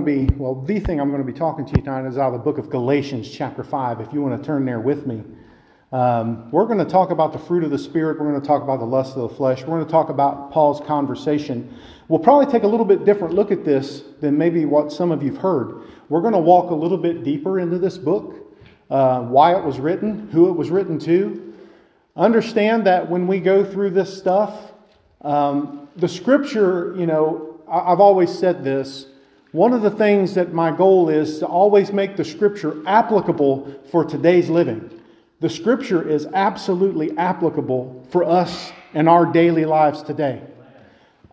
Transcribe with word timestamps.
be 0.00 0.26
well 0.36 0.54
the 0.54 0.80
thing 0.80 1.00
i'm 1.00 1.10
going 1.10 1.24
to 1.24 1.32
be 1.32 1.36
talking 1.36 1.64
to 1.64 1.72
you 1.72 1.82
tonight 1.82 2.06
is 2.06 2.18
out 2.18 2.28
of 2.28 2.32
the 2.32 2.38
book 2.38 2.58
of 2.58 2.70
galatians 2.70 3.30
chapter 3.30 3.62
5 3.62 4.00
if 4.00 4.12
you 4.12 4.22
want 4.22 4.40
to 4.40 4.46
turn 4.46 4.64
there 4.64 4.80
with 4.80 5.06
me. 5.06 5.22
Um, 5.92 6.50
we're 6.50 6.66
going 6.66 6.78
to 6.78 6.84
talk 6.84 7.10
about 7.10 7.32
the 7.32 7.38
fruit 7.38 7.62
of 7.62 7.70
the 7.70 7.78
spirit. 7.78 8.18
We're 8.18 8.28
going 8.28 8.40
to 8.40 8.46
talk 8.46 8.62
about 8.62 8.80
the 8.80 8.86
lust 8.86 9.16
of 9.16 9.30
the 9.30 9.36
flesh. 9.36 9.60
We're 9.60 9.76
going 9.76 9.84
to 9.86 9.90
talk 9.90 10.08
about 10.08 10.50
paul's 10.50 10.80
conversation. 10.80 11.72
We'll 12.08 12.18
probably 12.18 12.50
take 12.52 12.64
a 12.64 12.66
little 12.66 12.84
bit 12.84 13.04
different 13.04 13.34
look 13.34 13.52
at 13.52 13.64
this 13.64 14.02
than 14.20 14.36
maybe 14.36 14.64
what 14.64 14.90
some 14.90 15.12
of 15.12 15.22
you've 15.22 15.38
heard. 15.38 15.84
We're 16.08 16.22
going 16.22 16.32
to 16.32 16.40
walk 16.40 16.70
a 16.70 16.74
little 16.74 16.98
bit 16.98 17.22
deeper 17.22 17.60
into 17.60 17.78
this 17.78 17.98
book 17.98 18.34
uh, 18.90 19.22
why 19.22 19.56
it 19.56 19.64
was 19.64 19.78
written 19.78 20.28
who 20.30 20.48
it 20.48 20.52
was 20.52 20.70
written 20.70 20.98
to. 21.00 21.54
Understand 22.16 22.86
that 22.86 23.08
when 23.08 23.26
we 23.26 23.38
go 23.40 23.64
through 23.64 23.90
this 23.90 24.16
stuff 24.16 24.72
um, 25.22 25.88
the 25.96 26.08
scripture 26.08 26.94
you 26.96 27.06
know 27.06 27.58
i've 27.68 28.00
always 28.00 28.30
said 28.30 28.62
this 28.62 29.06
one 29.56 29.72
of 29.72 29.80
the 29.80 29.90
things 29.90 30.34
that 30.34 30.52
my 30.52 30.70
goal 30.70 31.08
is 31.08 31.38
to 31.38 31.46
always 31.46 31.90
make 31.90 32.14
the 32.14 32.24
scripture 32.24 32.76
applicable 32.86 33.74
for 33.90 34.04
today's 34.04 34.50
living. 34.50 35.00
The 35.40 35.48
scripture 35.48 36.06
is 36.06 36.26
absolutely 36.34 37.16
applicable 37.16 38.06
for 38.10 38.22
us 38.22 38.70
in 38.92 39.08
our 39.08 39.24
daily 39.24 39.64
lives 39.64 40.02
today. 40.02 40.42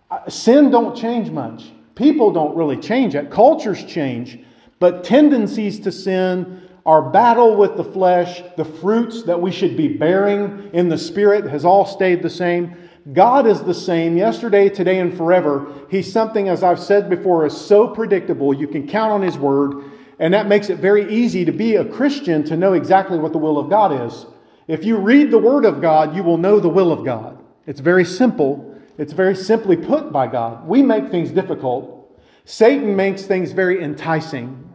Uh, 0.10 0.30
sin 0.30 0.72
don't 0.72 0.96
change 0.96 1.32
much. 1.32 1.74
People 1.96 2.32
don't 2.32 2.56
really 2.56 2.78
change 2.78 3.14
it. 3.14 3.30
Cultures 3.30 3.84
change, 3.84 4.40
but 4.80 5.04
tendencies 5.04 5.82
to 5.82 5.92
sin, 5.92 6.70
our 6.86 7.02
battle 7.02 7.58
with 7.58 7.76
the 7.76 7.84
flesh, 7.84 8.42
the 8.56 8.64
fruits 8.64 9.24
that 9.24 9.42
we 9.42 9.52
should 9.52 9.76
be 9.76 9.90
bearing 9.90 10.70
in 10.72 10.88
the 10.88 10.98
spirit 10.98 11.44
has 11.44 11.66
all 11.66 11.86
stayed 11.86 12.24
the 12.24 12.30
same. 12.30 12.83
God 13.12 13.46
is 13.48 13.62
the 13.62 13.74
same 13.74 14.16
yesterday, 14.16 14.70
today, 14.70 15.00
and 15.00 15.16
forever. 15.16 15.68
He's 15.90 16.12
something, 16.12 16.48
as 16.48 16.64
I've 16.64 16.80
said 16.80 17.10
before, 17.10 17.46
is 17.46 17.56
so 17.56 17.88
predictable. 17.88 18.54
You 18.54 18.68
can 18.68 18.88
count 18.88 19.12
on 19.12 19.22
His 19.22 19.38
word, 19.38 19.92
and 20.20 20.34
that 20.34 20.48
makes 20.48 20.70
it 20.70 20.78
very 20.78 21.14
easy 21.14 21.44
to 21.44 21.52
be 21.52 21.76
a 21.76 21.84
Christian 21.84 22.46
to 22.46 22.56
know 22.56 22.74
exactly 22.74 23.18
what 23.18 23.34
the 23.34 23.40
will 23.40 23.58
of 23.58 23.70
God 23.70 24.08
is. 24.08 24.26
If 24.68 24.86
you 24.86 24.96
read 24.98 25.32
the 25.32 25.38
Word 25.38 25.66
of 25.66 25.82
God, 25.82 26.16
you 26.16 26.24
will 26.24 26.38
know 26.38 26.62
the 26.62 26.70
will 26.70 26.94
of 26.94 27.04
God. 27.04 27.44
It's 27.68 27.82
very 27.82 28.06
simple. 28.06 28.74
It's 28.98 29.12
very 29.12 29.36
simply 29.36 29.76
put 29.76 30.14
by 30.14 30.28
God. 30.28 30.66
We 30.66 30.82
make 30.82 31.10
things 31.10 31.32
difficult. 31.32 32.00
Satan 32.46 32.96
makes 32.96 33.24
things 33.24 33.52
very 33.52 33.84
enticing. 33.84 34.70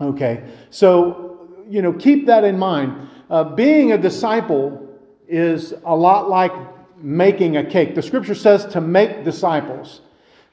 Okay, 0.00 0.44
so, 0.70 1.48
you 1.68 1.82
know, 1.82 1.92
keep 1.92 2.26
that 2.26 2.44
in 2.44 2.58
mind. 2.58 3.08
Uh, 3.30 3.42
being 3.42 3.92
a 3.92 3.98
disciple 3.98 4.80
is 5.26 5.72
a 5.84 5.96
lot 5.96 6.28
like 6.28 6.52
making 6.98 7.56
a 7.56 7.64
cake. 7.64 7.94
The 7.94 8.02
scripture 8.02 8.34
says 8.34 8.66
to 8.66 8.80
make 8.80 9.24
disciples. 9.24 10.00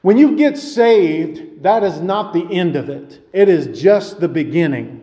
When 0.02 0.18
you 0.18 0.36
get 0.36 0.58
saved, 0.58 1.62
that 1.62 1.84
is 1.84 2.00
not 2.00 2.32
the 2.32 2.46
end 2.50 2.76
of 2.76 2.88
it, 2.88 3.26
it 3.32 3.48
is 3.48 3.80
just 3.80 4.20
the 4.20 4.28
beginning. 4.28 4.98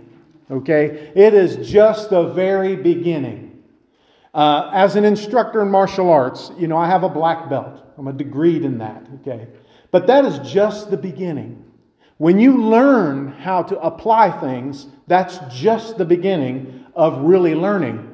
Okay? 0.51 1.11
It 1.15 1.33
is 1.33 1.69
just 1.69 2.09
the 2.09 2.23
very 2.29 2.75
beginning. 2.75 3.63
Uh, 4.33 4.69
as 4.73 4.95
an 4.95 5.05
instructor 5.05 5.61
in 5.61 5.69
martial 5.69 6.09
arts, 6.09 6.51
you 6.57 6.67
know, 6.67 6.77
I 6.77 6.87
have 6.87 7.03
a 7.03 7.09
black 7.09 7.49
belt. 7.49 7.81
I'm 7.97 8.07
a 8.07 8.13
degreed 8.13 8.63
in 8.63 8.77
that. 8.79 9.05
Okay? 9.21 9.47
But 9.91 10.07
that 10.07 10.25
is 10.25 10.39
just 10.39 10.91
the 10.91 10.97
beginning. 10.97 11.63
When 12.17 12.39
you 12.39 12.57
learn 12.57 13.31
how 13.31 13.63
to 13.63 13.79
apply 13.79 14.31
things, 14.39 14.87
that's 15.07 15.39
just 15.49 15.97
the 15.97 16.05
beginning 16.05 16.85
of 16.93 17.21
really 17.21 17.55
learning. 17.55 18.13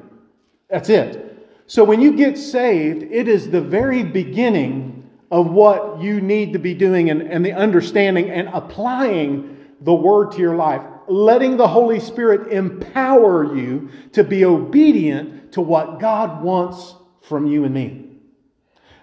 That's 0.70 0.88
it. 0.88 1.25
So 1.66 1.82
when 1.84 2.00
you 2.00 2.16
get 2.16 2.38
saved, 2.38 3.02
it 3.02 3.28
is 3.28 3.50
the 3.50 3.60
very 3.60 4.02
beginning 4.02 5.08
of 5.30 5.50
what 5.50 6.00
you 6.00 6.20
need 6.20 6.52
to 6.52 6.58
be 6.58 6.74
doing 6.74 7.10
and, 7.10 7.22
and 7.22 7.44
the 7.44 7.52
understanding 7.52 8.30
and 8.30 8.48
applying 8.52 9.56
the 9.80 9.94
word 9.94 10.32
to 10.32 10.38
your 10.38 10.54
life. 10.54 10.82
Letting 11.08 11.56
the 11.56 11.68
Holy 11.68 12.00
Spirit 12.00 12.52
empower 12.52 13.54
you 13.56 13.90
to 14.12 14.22
be 14.22 14.44
obedient 14.44 15.52
to 15.52 15.60
what 15.60 16.00
God 16.00 16.42
wants 16.42 16.94
from 17.22 17.46
you 17.46 17.64
and 17.64 17.74
me. 17.74 18.06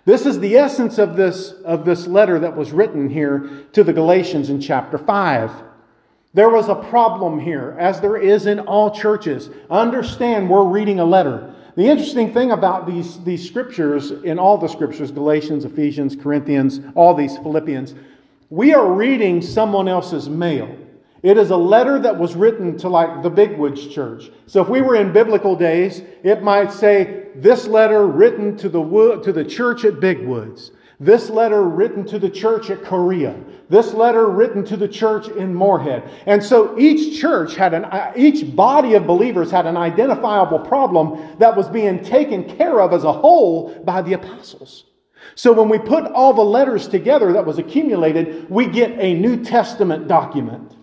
This 0.06 0.26
is 0.26 0.40
the 0.40 0.58
essence 0.58 0.98
of 0.98 1.16
this, 1.16 1.52
of 1.64 1.86
this 1.86 2.08
letter 2.08 2.40
that 2.40 2.56
was 2.56 2.72
written 2.72 3.10
here 3.10 3.66
to 3.72 3.84
the 3.84 3.94
Galatians 3.94 4.50
in 4.50 4.60
chapter 4.60 4.98
5. 4.98 5.52
There 6.34 6.50
was 6.50 6.68
a 6.68 6.76
problem 6.76 7.40
here, 7.40 7.76
as 7.80 8.02
there 8.02 8.18
is 8.18 8.46
in 8.46 8.60
all 8.60 8.92
churches. 8.92 9.50
Understand, 9.70 10.50
we're 10.50 10.66
reading 10.66 11.00
a 11.00 11.06
letter. 11.06 11.56
The 11.76 11.88
interesting 11.88 12.32
thing 12.34 12.52
about 12.52 12.86
these, 12.86 13.24
these 13.24 13.48
scriptures, 13.48 14.12
in 14.12 14.38
all 14.38 14.58
the 14.58 14.68
scriptures, 14.68 15.12
Galatians, 15.12 15.66
Ephesians, 15.66 16.16
Corinthians, 16.16 16.80
all 16.94 17.16
these 17.16 17.36
Philippians, 17.38 17.96
we 18.52 18.74
are 18.76 18.92
reading 18.92 19.42
someone 19.42 19.88
else's 19.88 20.30
mail. 20.30 20.78
It 21.24 21.38
is 21.38 21.50
a 21.50 21.58
letter 21.58 21.98
that 22.00 22.20
was 22.20 22.36
written 22.36 22.78
to 22.80 22.90
like 22.90 23.24
the 23.24 23.32
Bigwoods 23.32 23.92
church. 23.92 24.30
So 24.46 24.62
if 24.62 24.70
we 24.70 24.82
were 24.82 24.98
in 24.98 25.12
biblical 25.12 25.56
days, 25.56 26.04
it 26.24 26.44
might 26.44 26.72
say, 26.72 27.30
this 27.36 27.66
letter 27.66 28.06
written 28.06 28.56
to 28.58 28.70
the, 28.70 29.22
to 29.24 29.32
the 29.32 29.44
church 29.44 29.86
at 29.86 29.96
Bigwoods. 29.96 30.72
This 31.00 31.30
letter 31.30 31.64
written 31.64 32.06
to 32.08 32.20
the 32.20 32.30
church 32.30 32.70
at 32.70 32.84
Korea. 32.84 33.36
This 33.70 33.94
letter 33.94 34.28
written 34.28 34.64
to 34.66 34.78
the 34.78 34.88
church 34.88 35.28
in 35.28 35.54
Moorhead. 35.54 36.04
And 36.26 36.44
so 36.44 36.78
each 36.78 37.20
church 37.20 37.56
had 37.56 37.74
an, 37.74 37.86
uh, 37.86 38.14
each 38.16 38.56
body 38.56 38.94
of 38.94 39.08
believers 39.08 39.50
had 39.50 39.66
an 39.66 39.76
identifiable 39.76 40.60
problem 40.60 41.38
that 41.40 41.56
was 41.56 41.68
being 41.68 42.04
taken 42.04 42.44
care 42.58 42.80
of 42.80 42.94
as 42.94 43.04
a 43.04 43.12
whole 43.12 43.74
by 43.84 44.02
the 44.02 44.14
apostles. 44.14 44.86
So 45.36 45.52
when 45.54 45.70
we 45.70 45.80
put 45.80 46.06
all 46.12 46.34
the 46.34 46.44
letters 46.44 46.88
together 46.88 47.34
that 47.34 47.46
was 47.46 47.58
accumulated, 47.58 48.50
we 48.50 48.68
get 48.68 48.92
a 49.00 49.14
New 49.14 49.44
Testament 49.44 50.08
document 50.08 50.76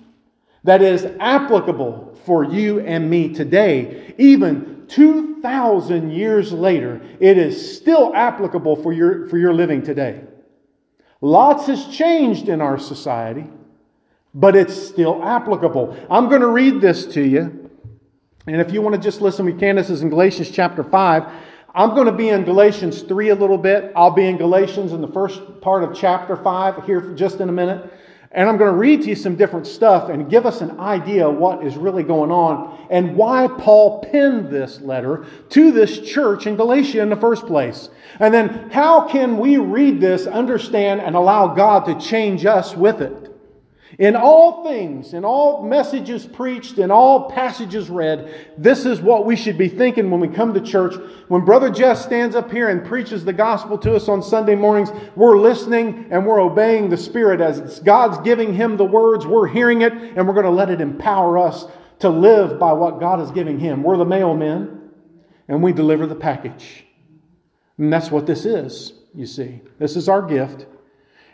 that 0.64 0.82
is 0.82 1.06
applicable 1.20 2.18
for 2.24 2.44
you 2.44 2.80
and 2.80 3.08
me 3.08 3.32
today, 3.32 4.14
even 4.18 4.79
2,000 4.90 6.10
years 6.10 6.52
later, 6.52 7.00
it 7.20 7.38
is 7.38 7.76
still 7.76 8.14
applicable 8.14 8.76
for 8.82 8.92
your, 8.92 9.28
for 9.28 9.38
your 9.38 9.54
living 9.54 9.82
today. 9.82 10.22
Lots 11.20 11.66
has 11.66 11.86
changed 11.88 12.48
in 12.48 12.60
our 12.60 12.78
society, 12.78 13.46
but 14.34 14.56
it's 14.56 14.74
still 14.74 15.22
applicable. 15.22 15.96
I'm 16.10 16.28
going 16.28 16.40
to 16.40 16.48
read 16.48 16.80
this 16.80 17.06
to 17.06 17.22
you. 17.22 17.70
And 18.46 18.60
if 18.60 18.72
you 18.72 18.80
want 18.80 18.94
to 18.96 19.00
just 19.00 19.20
listen, 19.20 19.44
we 19.44 19.52
can. 19.52 19.76
This 19.76 19.90
is 19.90 20.02
in 20.02 20.08
Galatians 20.08 20.50
chapter 20.50 20.82
5. 20.82 21.32
I'm 21.74 21.90
going 21.90 22.06
to 22.06 22.12
be 22.12 22.30
in 22.30 22.44
Galatians 22.44 23.02
3 23.02 23.28
a 23.28 23.34
little 23.34 23.58
bit. 23.58 23.92
I'll 23.94 24.10
be 24.10 24.26
in 24.26 24.38
Galatians 24.38 24.92
in 24.92 25.00
the 25.00 25.08
first 25.08 25.40
part 25.60 25.84
of 25.84 25.94
chapter 25.94 26.36
5 26.36 26.84
here 26.84 27.12
just 27.14 27.40
in 27.40 27.48
a 27.48 27.52
minute. 27.52 27.92
And 28.32 28.48
I'm 28.48 28.58
going 28.58 28.70
to 28.70 28.78
read 28.78 29.02
to 29.02 29.08
you 29.08 29.16
some 29.16 29.34
different 29.34 29.66
stuff 29.66 30.08
and 30.08 30.30
give 30.30 30.46
us 30.46 30.60
an 30.60 30.78
idea 30.78 31.28
what 31.28 31.66
is 31.66 31.76
really 31.76 32.04
going 32.04 32.30
on 32.30 32.86
and 32.88 33.16
why 33.16 33.48
Paul 33.58 34.02
penned 34.02 34.50
this 34.50 34.80
letter 34.80 35.26
to 35.48 35.72
this 35.72 35.98
church 35.98 36.46
in 36.46 36.54
Galatia 36.54 37.02
in 37.02 37.10
the 37.10 37.16
first 37.16 37.46
place. 37.46 37.88
And 38.20 38.32
then 38.32 38.70
how 38.70 39.08
can 39.08 39.38
we 39.38 39.58
read 39.58 40.00
this, 40.00 40.28
understand, 40.28 41.00
and 41.00 41.16
allow 41.16 41.54
God 41.54 41.86
to 41.86 42.06
change 42.06 42.46
us 42.46 42.76
with 42.76 43.00
it? 43.00 43.29
In 43.98 44.14
all 44.14 44.64
things, 44.64 45.14
in 45.14 45.24
all 45.24 45.64
messages 45.64 46.24
preached, 46.24 46.78
in 46.78 46.90
all 46.92 47.28
passages 47.28 47.90
read, 47.90 48.48
this 48.56 48.86
is 48.86 49.00
what 49.00 49.26
we 49.26 49.34
should 49.34 49.58
be 49.58 49.68
thinking 49.68 50.10
when 50.10 50.20
we 50.20 50.28
come 50.28 50.54
to 50.54 50.60
church. 50.60 50.94
When 51.26 51.44
Brother 51.44 51.70
Jess 51.70 52.04
stands 52.04 52.36
up 52.36 52.52
here 52.52 52.68
and 52.68 52.84
preaches 52.84 53.24
the 53.24 53.32
gospel 53.32 53.76
to 53.78 53.96
us 53.96 54.08
on 54.08 54.22
Sunday 54.22 54.54
mornings, 54.54 54.90
we're 55.16 55.38
listening 55.38 56.06
and 56.10 56.24
we're 56.24 56.40
obeying 56.40 56.88
the 56.88 56.96
Spirit 56.96 57.40
as 57.40 57.80
God's 57.80 58.18
giving 58.18 58.54
him 58.54 58.76
the 58.76 58.84
words. 58.84 59.26
We're 59.26 59.48
hearing 59.48 59.82
it 59.82 59.92
and 59.92 60.26
we're 60.26 60.34
going 60.34 60.44
to 60.44 60.50
let 60.50 60.70
it 60.70 60.80
empower 60.80 61.36
us 61.38 61.66
to 61.98 62.08
live 62.08 62.60
by 62.60 62.72
what 62.72 63.00
God 63.00 63.20
is 63.20 63.32
giving 63.32 63.58
him. 63.58 63.82
We're 63.82 63.96
the 63.96 64.04
mailmen 64.04 64.88
and 65.48 65.62
we 65.62 65.72
deliver 65.72 66.06
the 66.06 66.14
package. 66.14 66.86
And 67.76 67.92
that's 67.92 68.10
what 68.10 68.26
this 68.26 68.44
is, 68.44 68.92
you 69.14 69.26
see. 69.26 69.62
This 69.78 69.96
is 69.96 70.08
our 70.08 70.22
gift. 70.22 70.66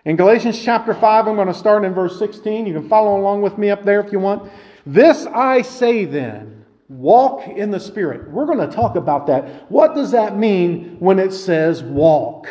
In 0.06 0.14
Galatians 0.14 0.62
chapter 0.62 0.94
5, 0.94 1.26
I'm 1.26 1.34
going 1.34 1.48
to 1.48 1.52
start 1.52 1.84
in 1.84 1.92
verse 1.92 2.16
16. 2.16 2.64
You 2.64 2.74
can 2.74 2.88
follow 2.88 3.18
along 3.20 3.42
with 3.42 3.58
me 3.58 3.70
up 3.70 3.82
there 3.82 3.98
if 3.98 4.12
you 4.12 4.20
want. 4.20 4.48
This 4.86 5.26
I 5.26 5.62
say 5.62 6.04
then, 6.04 6.64
walk 6.88 7.48
in 7.48 7.72
the 7.72 7.80
Spirit. 7.80 8.30
We're 8.30 8.46
going 8.46 8.60
to 8.60 8.72
talk 8.72 8.94
about 8.94 9.26
that. 9.26 9.68
What 9.68 9.96
does 9.96 10.12
that 10.12 10.38
mean 10.38 10.96
when 11.00 11.18
it 11.18 11.32
says 11.32 11.82
walk? 11.82 12.46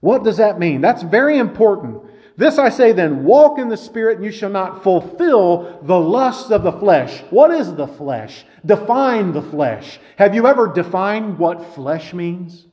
What 0.00 0.24
does 0.24 0.36
that 0.36 0.58
mean? 0.58 0.82
That's 0.82 1.02
very 1.02 1.38
important. 1.38 2.02
This 2.36 2.58
I 2.58 2.68
say 2.68 2.92
then, 2.92 3.24
walk 3.24 3.58
in 3.58 3.70
the 3.70 3.76
Spirit, 3.78 4.16
and 4.16 4.24
you 4.26 4.30
shall 4.30 4.50
not 4.50 4.82
fulfill 4.82 5.80
the 5.84 5.98
lusts 5.98 6.50
of 6.50 6.64
the 6.64 6.72
flesh. 6.72 7.22
What 7.30 7.50
is 7.50 7.74
the 7.74 7.88
flesh? 7.88 8.44
Define 8.66 9.32
the 9.32 9.40
flesh. 9.40 9.98
Have 10.16 10.34
you 10.34 10.46
ever 10.46 10.70
defined 10.70 11.38
what 11.38 11.74
flesh 11.74 12.12
means? 12.12 12.66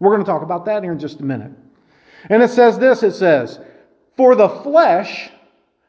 We're 0.00 0.12
going 0.12 0.24
to 0.26 0.30
talk 0.30 0.42
about 0.42 0.66
that 0.66 0.82
here 0.82 0.92
in 0.92 0.98
just 0.98 1.20
a 1.20 1.24
minute. 1.24 1.52
And 2.28 2.42
it 2.42 2.50
says 2.50 2.78
this 2.78 3.02
it 3.02 3.12
says, 3.12 3.58
For 4.16 4.34
the 4.34 4.48
flesh 4.48 5.30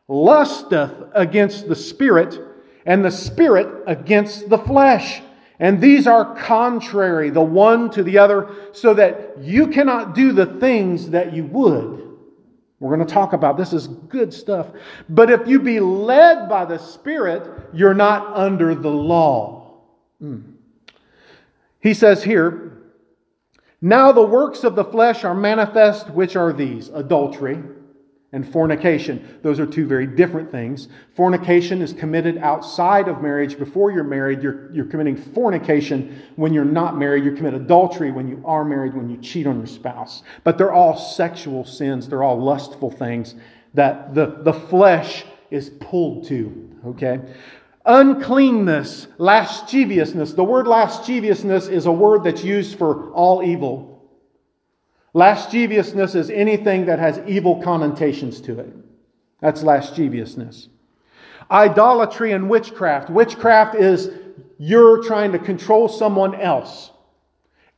lusteth 0.08 0.94
against 1.14 1.68
the 1.68 1.76
spirit, 1.76 2.40
and 2.86 3.04
the 3.04 3.12
spirit 3.12 3.84
against 3.88 4.50
the 4.50 4.58
flesh. 4.58 5.22
And 5.60 5.80
these 5.80 6.06
are 6.06 6.36
contrary, 6.36 7.30
the 7.30 7.42
one 7.42 7.90
to 7.92 8.04
the 8.04 8.18
other, 8.18 8.54
so 8.74 8.94
that 8.94 9.38
you 9.40 9.68
cannot 9.68 10.14
do 10.14 10.34
the 10.34 10.46
things 10.46 11.12
that 11.12 11.34
you 11.34 11.46
would. 11.46 12.06
We're 12.80 12.94
going 12.94 13.08
to 13.08 13.14
talk 13.14 13.34
about 13.34 13.58
this 13.58 13.72
is 13.72 13.88
good 13.88 14.34
stuff. 14.34 14.68
But 15.08 15.32
if 15.32 15.48
you 15.48 15.60
be 15.60 15.80
led 15.80 16.50
by 16.50 16.66
the 16.66 16.78
Spirit, 16.78 17.50
you're 17.74 17.94
not 17.94 18.36
under 18.36 18.76
the 18.76 18.92
law. 18.92 19.78
Mm. 20.22 20.56
He 21.80 21.94
says 21.94 22.24
here, 22.24 22.75
now 23.82 24.12
the 24.12 24.24
works 24.24 24.64
of 24.64 24.76
the 24.76 24.86
flesh 24.86 25.24
are 25.24 25.36
manifest, 25.36 26.10
which 26.10 26.36
are 26.36 26.54
these 26.54 26.90
adultery 26.90 27.62
and 28.32 28.52
fornication. 28.52 29.40
Those 29.44 29.62
are 29.62 29.66
two 29.66 29.88
very 29.88 30.06
different 30.06 30.52
things. 30.52 30.90
Fornication 31.16 31.82
is 31.82 31.94
committed 31.94 32.38
outside 32.40 33.08
of 33.08 33.22
marriage. 33.22 33.58
Before 33.58 33.92
you're 33.92 34.04
married, 34.04 34.42
you're, 34.42 34.72
you're 34.74 34.86
committing 34.86 35.16
fornication. 35.16 36.22
When 36.36 36.54
you're 36.54 36.66
not 36.66 36.98
married, 36.98 37.24
you 37.24 37.32
commit 37.32 37.54
adultery. 37.54 38.12
When 38.12 38.28
you 38.28 38.44
are 38.46 38.66
married, 38.66 38.94
when 38.94 39.10
you 39.10 39.18
cheat 39.18 39.48
on 39.48 39.58
your 39.58 39.68
spouse. 39.68 40.24
But 40.44 40.58
they're 40.58 40.74
all 40.74 40.98
sexual 40.98 41.64
sins, 41.64 42.10
they're 42.10 42.24
all 42.24 42.38
lustful 42.38 42.92
things 42.92 43.36
that 43.74 44.14
the, 44.14 44.40
the 44.42 44.54
flesh 44.54 45.24
is 45.50 45.70
pulled 45.70 46.28
to. 46.28 46.78
Okay? 46.88 47.22
Uncleanness, 47.86 49.08
lasciviousness. 49.18 50.34
The 50.34 50.44
word 50.44 50.68
lasciviousness 50.68 51.68
is 51.68 51.86
a 51.86 51.92
word 51.92 52.24
that's 52.24 52.44
used 52.44 52.78
for 52.78 53.12
all 53.12 53.44
evil. 53.44 54.10
Lasciviousness 55.14 56.16
is 56.16 56.30
anything 56.30 56.88
that 56.88 57.00
has 57.00 57.22
evil 57.28 57.62
connotations 57.62 58.42
to 58.42 58.60
it. 58.60 58.74
That's 59.40 59.62
lasciviousness. 59.64 60.68
Idolatry 61.50 62.32
and 62.32 62.50
witchcraft. 62.50 63.10
Witchcraft 63.10 63.76
is 63.76 64.10
you're 64.58 65.04
trying 65.04 65.32
to 65.34 65.40
control 65.40 65.88
someone 65.88 66.36
else. 66.36 66.92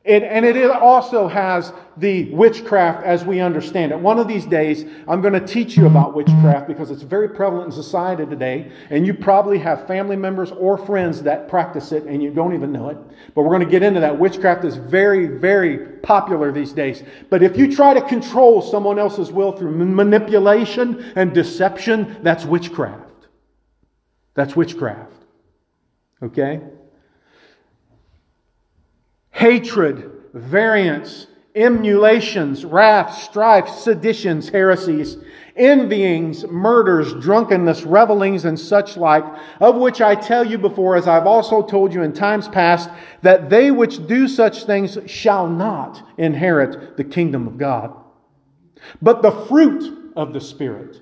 It, 0.04 0.22
and 0.22 0.44
it 0.46 0.70
also 0.70 1.28
has 1.28 1.72
the 1.98 2.32
witchcraft 2.32 3.04
as 3.04 3.24
we 3.24 3.40
understand 3.40 3.92
it. 3.92 3.98
One 3.98 4.18
of 4.18 4.26
these 4.26 4.46
days, 4.46 4.86
I'm 5.06 5.20
going 5.20 5.34
to 5.34 5.46
teach 5.46 5.76
you 5.76 5.86
about 5.86 6.14
witchcraft 6.14 6.66
because 6.66 6.90
it's 6.90 7.02
very 7.02 7.28
prevalent 7.28 7.66
in 7.66 7.72
society 7.72 8.24
today, 8.24 8.72
and 8.88 9.06
you 9.06 9.12
probably 9.12 9.58
have 9.58 9.86
family 9.86 10.16
members 10.16 10.50
or 10.52 10.78
friends 10.78 11.22
that 11.24 11.48
practice 11.48 11.92
it 11.92 12.04
and 12.04 12.22
you 12.22 12.30
don't 12.30 12.54
even 12.54 12.72
know 12.72 12.88
it. 12.88 12.96
But 13.34 13.42
we're 13.42 13.50
going 13.50 13.66
to 13.66 13.70
get 13.70 13.82
into 13.82 14.00
that. 14.00 14.18
Witchcraft 14.18 14.64
is 14.64 14.76
very, 14.76 15.26
very 15.26 15.98
popular 15.98 16.52
these 16.52 16.72
days. 16.72 17.02
But 17.28 17.42
if 17.42 17.58
you 17.58 17.74
try 17.74 17.92
to 17.92 18.00
control 18.00 18.62
someone 18.62 18.98
else's 18.98 19.30
will 19.30 19.52
through 19.52 19.72
manipulation 19.72 21.12
and 21.16 21.34
deception, 21.34 22.16
that's 22.22 22.46
witchcraft. 22.46 23.26
That's 24.34 24.56
witchcraft. 24.56 25.12
Okay? 26.22 26.60
Hatred, 29.38 30.10
variance, 30.34 31.28
emulations, 31.54 32.64
wrath, 32.64 33.22
strife, 33.22 33.68
seditions, 33.68 34.48
heresies, 34.48 35.16
envyings, 35.54 36.44
murders, 36.48 37.14
drunkenness, 37.14 37.84
revelings, 37.84 38.44
and 38.44 38.58
such 38.58 38.96
like, 38.96 39.24
of 39.60 39.76
which 39.76 40.00
I 40.00 40.16
tell 40.16 40.44
you 40.44 40.58
before, 40.58 40.96
as 40.96 41.06
I've 41.06 41.26
also 41.26 41.62
told 41.62 41.94
you 41.94 42.02
in 42.02 42.12
times 42.12 42.48
past, 42.48 42.90
that 43.22 43.48
they 43.48 43.70
which 43.70 44.04
do 44.08 44.26
such 44.26 44.64
things 44.64 44.98
shall 45.06 45.48
not 45.48 46.02
inherit 46.18 46.96
the 46.96 47.04
kingdom 47.04 47.46
of 47.46 47.58
God. 47.58 47.94
But 49.00 49.22
the 49.22 49.32
fruit 49.32 50.12
of 50.16 50.32
the 50.32 50.40
Spirit 50.40 51.00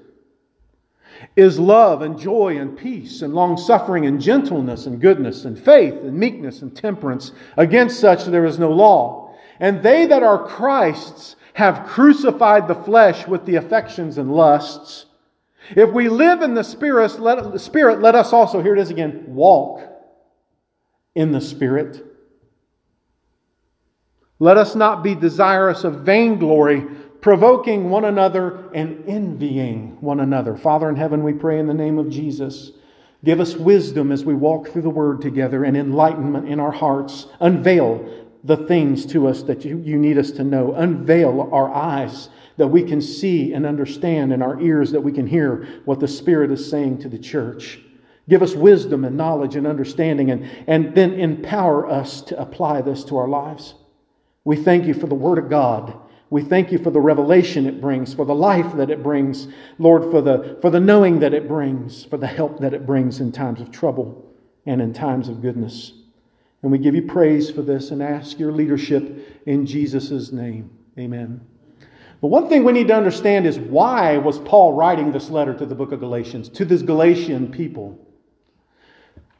is 1.36 1.58
love 1.58 2.02
and 2.02 2.18
joy 2.18 2.58
and 2.58 2.76
peace 2.76 3.22
and 3.22 3.34
long 3.34 3.56
suffering 3.56 4.06
and 4.06 4.20
gentleness 4.20 4.86
and 4.86 5.00
goodness 5.00 5.44
and 5.44 5.58
faith 5.58 5.94
and 5.94 6.18
meekness 6.18 6.62
and 6.62 6.74
temperance. 6.76 7.32
Against 7.56 8.00
such 8.00 8.24
there 8.24 8.44
is 8.44 8.58
no 8.58 8.70
law. 8.70 9.34
And 9.60 9.82
they 9.82 10.06
that 10.06 10.22
are 10.22 10.46
Christ's 10.46 11.36
have 11.54 11.86
crucified 11.86 12.68
the 12.68 12.74
flesh 12.74 13.26
with 13.26 13.46
the 13.46 13.56
affections 13.56 14.18
and 14.18 14.30
lusts. 14.30 15.06
If 15.70 15.90
we 15.90 16.08
live 16.08 16.42
in 16.42 16.54
the 16.54 16.62
Spirit, 16.62 17.18
let, 17.18 17.52
the 17.52 17.58
Spirit, 17.58 18.00
let 18.00 18.14
us 18.14 18.32
also, 18.32 18.62
here 18.62 18.76
it 18.76 18.80
is 18.80 18.90
again, 18.90 19.24
walk 19.26 19.80
in 21.14 21.32
the 21.32 21.40
Spirit. 21.40 22.04
Let 24.38 24.58
us 24.58 24.74
not 24.74 25.02
be 25.02 25.14
desirous 25.14 25.82
of 25.84 26.00
vainglory 26.00 26.86
provoking 27.26 27.90
one 27.90 28.04
another 28.04 28.70
and 28.72 29.02
envying 29.08 30.00
one 30.00 30.20
another. 30.20 30.56
Father 30.56 30.88
in 30.88 30.94
heaven, 30.94 31.24
we 31.24 31.32
pray 31.32 31.58
in 31.58 31.66
the 31.66 31.74
name 31.74 31.98
of 31.98 32.08
Jesus. 32.08 32.70
Give 33.24 33.40
us 33.40 33.56
wisdom 33.56 34.12
as 34.12 34.24
we 34.24 34.32
walk 34.32 34.68
through 34.68 34.82
the 34.82 34.90
word 34.90 35.22
together 35.22 35.64
and 35.64 35.76
enlightenment 35.76 36.48
in 36.48 36.60
our 36.60 36.70
hearts. 36.70 37.26
Unveil 37.40 38.28
the 38.44 38.58
things 38.68 39.04
to 39.06 39.26
us 39.26 39.42
that 39.42 39.64
you, 39.64 39.78
you 39.78 39.98
need 39.98 40.18
us 40.18 40.30
to 40.30 40.44
know. 40.44 40.74
Unveil 40.74 41.48
our 41.50 41.68
eyes 41.74 42.28
that 42.58 42.68
we 42.68 42.84
can 42.84 43.02
see 43.02 43.52
and 43.54 43.66
understand, 43.66 44.32
and 44.32 44.40
our 44.40 44.60
ears 44.60 44.92
that 44.92 45.00
we 45.00 45.10
can 45.10 45.26
hear 45.26 45.66
what 45.84 45.98
the 45.98 46.06
Spirit 46.06 46.52
is 46.52 46.70
saying 46.70 46.98
to 46.98 47.08
the 47.08 47.18
church. 47.18 47.80
Give 48.28 48.40
us 48.40 48.54
wisdom 48.54 49.04
and 49.04 49.16
knowledge 49.16 49.56
and 49.56 49.66
understanding, 49.66 50.30
and, 50.30 50.48
and 50.68 50.94
then 50.94 51.14
empower 51.14 51.90
us 51.90 52.20
to 52.22 52.40
apply 52.40 52.82
this 52.82 53.02
to 53.06 53.16
our 53.16 53.26
lives. 53.26 53.74
We 54.44 54.54
thank 54.54 54.86
you 54.86 54.94
for 54.94 55.08
the 55.08 55.16
Word 55.16 55.38
of 55.38 55.50
God 55.50 56.05
we 56.28 56.42
thank 56.42 56.72
you 56.72 56.78
for 56.78 56.90
the 56.90 57.00
revelation 57.00 57.66
it 57.66 57.80
brings, 57.80 58.12
for 58.12 58.24
the 58.24 58.34
life 58.34 58.74
that 58.76 58.90
it 58.90 59.02
brings, 59.02 59.46
Lord, 59.78 60.10
for 60.10 60.20
the, 60.20 60.58
for 60.60 60.70
the 60.70 60.80
knowing 60.80 61.20
that 61.20 61.32
it 61.32 61.46
brings, 61.46 62.04
for 62.04 62.16
the 62.16 62.26
help 62.26 62.58
that 62.60 62.74
it 62.74 62.84
brings 62.84 63.20
in 63.20 63.30
times 63.30 63.60
of 63.60 63.70
trouble 63.70 64.34
and 64.66 64.82
in 64.82 64.92
times 64.92 65.28
of 65.28 65.40
goodness. 65.40 65.92
And 66.62 66.72
we 66.72 66.78
give 66.78 66.96
you 66.96 67.02
praise 67.02 67.50
for 67.50 67.62
this 67.62 67.92
and 67.92 68.02
ask 68.02 68.40
your 68.40 68.50
leadership 68.50 69.42
in 69.46 69.66
Jesus' 69.66 70.32
name. 70.32 70.70
Amen. 70.98 71.40
But 72.20 72.28
one 72.28 72.48
thing 72.48 72.64
we 72.64 72.72
need 72.72 72.88
to 72.88 72.96
understand 72.96 73.46
is 73.46 73.58
why 73.58 74.16
was 74.16 74.40
Paul 74.40 74.72
writing 74.72 75.12
this 75.12 75.30
letter 75.30 75.54
to 75.54 75.66
the 75.66 75.74
book 75.74 75.92
of 75.92 76.00
Galatians, 76.00 76.48
to 76.48 76.64
this 76.64 76.82
Galatian 76.82 77.52
people? 77.52 77.98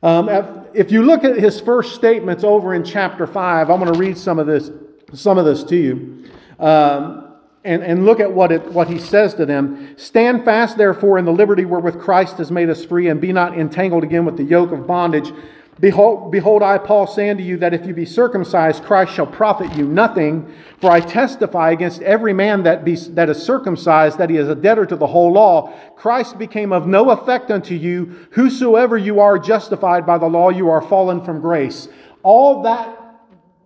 Um, 0.03 0.29
if 0.75 0.93
you 0.93 1.03
look 1.03 1.25
at 1.25 1.37
his 1.37 1.59
first 1.59 1.95
statements 1.95 2.45
over 2.45 2.75
in 2.75 2.85
chapter 2.85 3.27
5, 3.27 3.71
I'm 3.71 3.81
going 3.81 3.93
to 3.93 3.99
read 3.99 4.17
some 4.17 4.39
of 4.39 4.47
this, 4.47 4.71
some 5.15 5.39
of 5.39 5.45
this 5.45 5.65
to 5.65 5.77
you. 5.77 6.31
Um, 6.59 7.23
and, 7.65 7.83
and 7.83 8.07
look 8.07 8.21
at 8.21 8.33
what, 8.33 8.53
it, 8.53 8.73
what 8.73 8.89
he 8.89 8.99
says 8.99 9.35
to 9.35 9.45
them. 9.45 9.99
Stand 9.99 10.45
fast, 10.45 10.77
therefore, 10.77 11.19
in 11.19 11.25
the 11.25 11.33
liberty 11.33 11.65
wherewith 11.65 12.01
Christ 12.01 12.39
has 12.39 12.53
made 12.53 12.71
us 12.71 12.85
free, 12.85 13.09
and 13.09 13.21
be 13.21 13.33
not 13.33 13.59
entangled 13.59 14.05
again 14.05 14.25
with 14.25 14.37
the 14.37 14.45
yoke 14.45 14.71
of 14.71 14.87
bondage. 14.87 15.33
Behold, 15.79 16.33
behold, 16.33 16.63
I, 16.63 16.79
Paul, 16.79 17.07
say 17.07 17.29
unto 17.29 17.43
you 17.43 17.59
that 17.59 17.75
if 17.75 17.85
you 17.85 17.93
be 17.93 18.07
circumcised, 18.07 18.83
Christ 18.85 19.13
shall 19.13 19.27
profit 19.27 19.77
you 19.77 19.87
nothing. 19.87 20.51
For 20.81 20.91
I 20.91 21.01
testify 21.01 21.73
against 21.73 22.01
every 22.01 22.33
man 22.33 22.63
that, 22.63 22.83
be, 22.83 22.95
that 22.95 23.29
is 23.29 23.43
circumcised 23.43 24.17
that 24.17 24.31
he 24.31 24.37
is 24.37 24.49
a 24.49 24.55
debtor 24.55 24.87
to 24.87 24.97
the 24.97 25.07
whole 25.07 25.33
law. 25.33 25.75
Christ 25.97 26.39
became 26.39 26.73
of 26.73 26.87
no 26.87 27.11
effect 27.11 27.51
unto 27.51 27.75
you. 27.75 28.27
Whosoever 28.31 28.97
you 28.97 29.21
are 29.21 29.39
justified 29.39 30.07
by 30.07 30.17
the 30.17 30.27
law, 30.27 30.49
you 30.49 30.71
are 30.71 30.81
fallen 30.81 31.23
from 31.23 31.41
grace. 31.43 31.89
All 32.23 32.63
that 32.63 32.97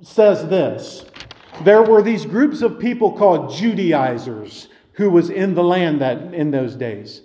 says 0.02 0.48
this 0.48 1.04
there 1.64 1.82
were 1.82 2.02
these 2.02 2.24
groups 2.24 2.62
of 2.62 2.78
people 2.78 3.12
called 3.12 3.54
Judaizers 3.54 4.68
who 4.92 5.10
was 5.10 5.30
in 5.30 5.54
the 5.54 5.62
land 5.62 6.00
that 6.00 6.34
in 6.34 6.50
those 6.50 6.74
days. 6.76 7.22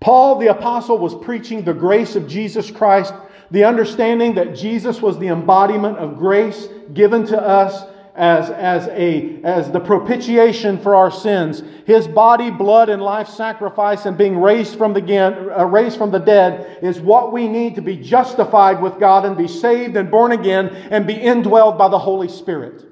Paul 0.00 0.38
the 0.38 0.48
apostle 0.48 0.98
was 0.98 1.14
preaching 1.14 1.62
the 1.62 1.74
grace 1.74 2.16
of 2.16 2.26
Jesus 2.26 2.70
Christ, 2.70 3.12
the 3.50 3.64
understanding 3.64 4.34
that 4.34 4.54
Jesus 4.54 5.02
was 5.02 5.18
the 5.18 5.28
embodiment 5.28 5.98
of 5.98 6.16
grace 6.16 6.68
given 6.94 7.26
to 7.26 7.40
us 7.40 7.84
as, 8.14 8.50
as, 8.50 8.86
a, 8.88 9.40
as 9.44 9.70
the 9.70 9.80
propitiation 9.80 10.78
for 10.78 10.94
our 10.94 11.10
sins. 11.10 11.62
His 11.86 12.06
body, 12.08 12.50
blood, 12.50 12.88
and 12.88 13.00
life 13.00 13.28
sacrifice 13.28 14.04
and 14.06 14.18
being 14.18 14.38
raised 14.38 14.76
from, 14.76 14.92
the, 14.92 15.58
uh, 15.58 15.64
raised 15.64 15.96
from 15.96 16.10
the 16.10 16.18
dead 16.18 16.78
is 16.82 17.00
what 17.00 17.32
we 17.32 17.48
need 17.48 17.74
to 17.76 17.82
be 17.82 17.96
justified 17.96 18.82
with 18.82 18.98
God 18.98 19.24
and 19.24 19.36
be 19.36 19.48
saved 19.48 19.96
and 19.96 20.10
born 20.10 20.32
again 20.32 20.68
and 20.68 21.06
be 21.06 21.14
indwelled 21.14 21.78
by 21.78 21.88
the 21.88 21.98
Holy 21.98 22.28
Spirit. 22.28 22.89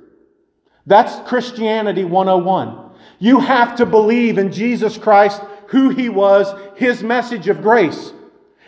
That's 0.88 1.28
Christianity 1.28 2.04
101. 2.04 2.92
You 3.18 3.40
have 3.40 3.76
to 3.76 3.84
believe 3.84 4.38
in 4.38 4.50
Jesus 4.50 4.96
Christ, 4.96 5.42
who 5.66 5.90
he 5.90 6.08
was, 6.08 6.52
his 6.76 7.02
message 7.02 7.46
of 7.48 7.60
grace. 7.60 8.12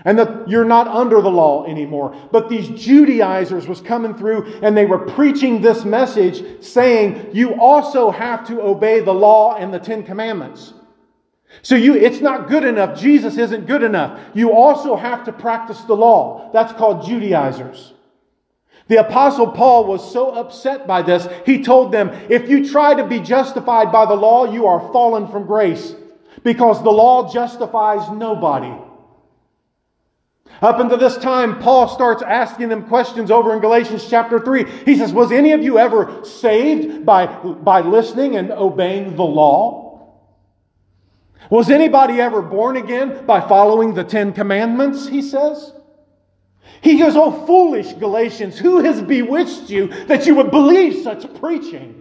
And 0.04 0.18
that 0.18 0.48
you're 0.48 0.66
not 0.66 0.86
under 0.86 1.22
the 1.22 1.30
law 1.30 1.64
anymore. 1.64 2.14
But 2.30 2.50
these 2.50 2.68
Judaizers 2.68 3.66
was 3.66 3.80
coming 3.80 4.14
through 4.14 4.60
and 4.62 4.76
they 4.76 4.86
were 4.86 4.98
preaching 4.98 5.60
this 5.60 5.84
message 5.84 6.62
saying 6.62 7.30
you 7.32 7.54
also 7.60 8.10
have 8.10 8.46
to 8.48 8.60
obey 8.60 9.00
the 9.00 9.12
law 9.12 9.56
and 9.56 9.72
the 9.72 9.78
Ten 9.78 10.02
Commandments. 10.02 10.74
So 11.62 11.74
you, 11.74 11.94
it's 11.94 12.20
not 12.20 12.48
good 12.48 12.64
enough. 12.64 12.98
Jesus 12.98 13.36
isn't 13.38 13.66
good 13.66 13.82
enough. 13.82 14.20
You 14.34 14.52
also 14.52 14.94
have 14.94 15.24
to 15.24 15.32
practice 15.32 15.80
the 15.82 15.96
law. 15.96 16.50
That's 16.52 16.72
called 16.74 17.06
Judaizers. 17.06 17.94
The 18.90 18.98
apostle 18.98 19.46
Paul 19.46 19.84
was 19.84 20.12
so 20.12 20.32
upset 20.32 20.88
by 20.88 21.02
this, 21.02 21.28
he 21.46 21.62
told 21.62 21.92
them, 21.92 22.08
if 22.28 22.50
you 22.50 22.68
try 22.68 22.92
to 22.92 23.04
be 23.06 23.20
justified 23.20 23.92
by 23.92 24.04
the 24.04 24.16
law, 24.16 24.52
you 24.52 24.66
are 24.66 24.92
fallen 24.92 25.28
from 25.28 25.46
grace 25.46 25.94
because 26.42 26.82
the 26.82 26.90
law 26.90 27.32
justifies 27.32 28.10
nobody. 28.10 28.74
Up 30.60 30.80
until 30.80 30.98
this 30.98 31.16
time, 31.18 31.60
Paul 31.60 31.86
starts 31.86 32.24
asking 32.24 32.68
them 32.68 32.88
questions 32.88 33.30
over 33.30 33.54
in 33.54 33.60
Galatians 33.60 34.10
chapter 34.10 34.40
3. 34.40 34.64
He 34.84 34.96
says, 34.96 35.12
Was 35.12 35.30
any 35.30 35.52
of 35.52 35.62
you 35.62 35.78
ever 35.78 36.24
saved 36.24 37.06
by, 37.06 37.26
by 37.26 37.82
listening 37.82 38.34
and 38.34 38.50
obeying 38.50 39.14
the 39.14 39.22
law? 39.22 40.18
Was 41.48 41.70
anybody 41.70 42.20
ever 42.20 42.42
born 42.42 42.76
again 42.76 43.24
by 43.24 43.40
following 43.40 43.94
the 43.94 44.02
Ten 44.02 44.32
Commandments? 44.32 45.06
He 45.06 45.22
says. 45.22 45.74
He 46.82 46.98
goes, 46.98 47.16
Oh, 47.16 47.44
foolish 47.46 47.92
Galatians, 47.94 48.58
who 48.58 48.78
has 48.78 49.02
bewitched 49.02 49.70
you 49.70 49.88
that 50.06 50.26
you 50.26 50.34
would 50.36 50.50
believe 50.50 51.02
such 51.02 51.32
preaching? 51.34 51.96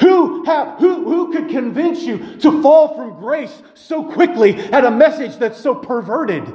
Who, 0.00 0.44
have, 0.44 0.78
who, 0.78 1.04
who 1.04 1.32
could 1.32 1.48
convince 1.48 2.02
you 2.02 2.36
to 2.38 2.60
fall 2.60 2.96
from 2.96 3.20
grace 3.20 3.62
so 3.74 4.02
quickly 4.02 4.56
at 4.56 4.84
a 4.84 4.90
message 4.90 5.36
that's 5.36 5.60
so 5.60 5.74
perverted? 5.74 6.52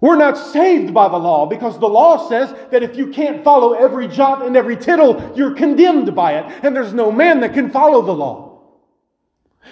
We're 0.00 0.16
not 0.16 0.36
saved 0.36 0.94
by 0.94 1.08
the 1.08 1.16
law 1.16 1.46
because 1.46 1.78
the 1.78 1.88
law 1.88 2.28
says 2.28 2.54
that 2.70 2.84
if 2.84 2.96
you 2.96 3.08
can't 3.08 3.42
follow 3.42 3.72
every 3.72 4.06
jot 4.06 4.46
and 4.46 4.56
every 4.56 4.76
tittle, 4.76 5.32
you're 5.34 5.54
condemned 5.54 6.14
by 6.14 6.38
it. 6.38 6.60
And 6.62 6.76
there's 6.76 6.92
no 6.92 7.10
man 7.10 7.40
that 7.40 7.54
can 7.54 7.70
follow 7.70 8.02
the 8.02 8.12
law. 8.12 8.47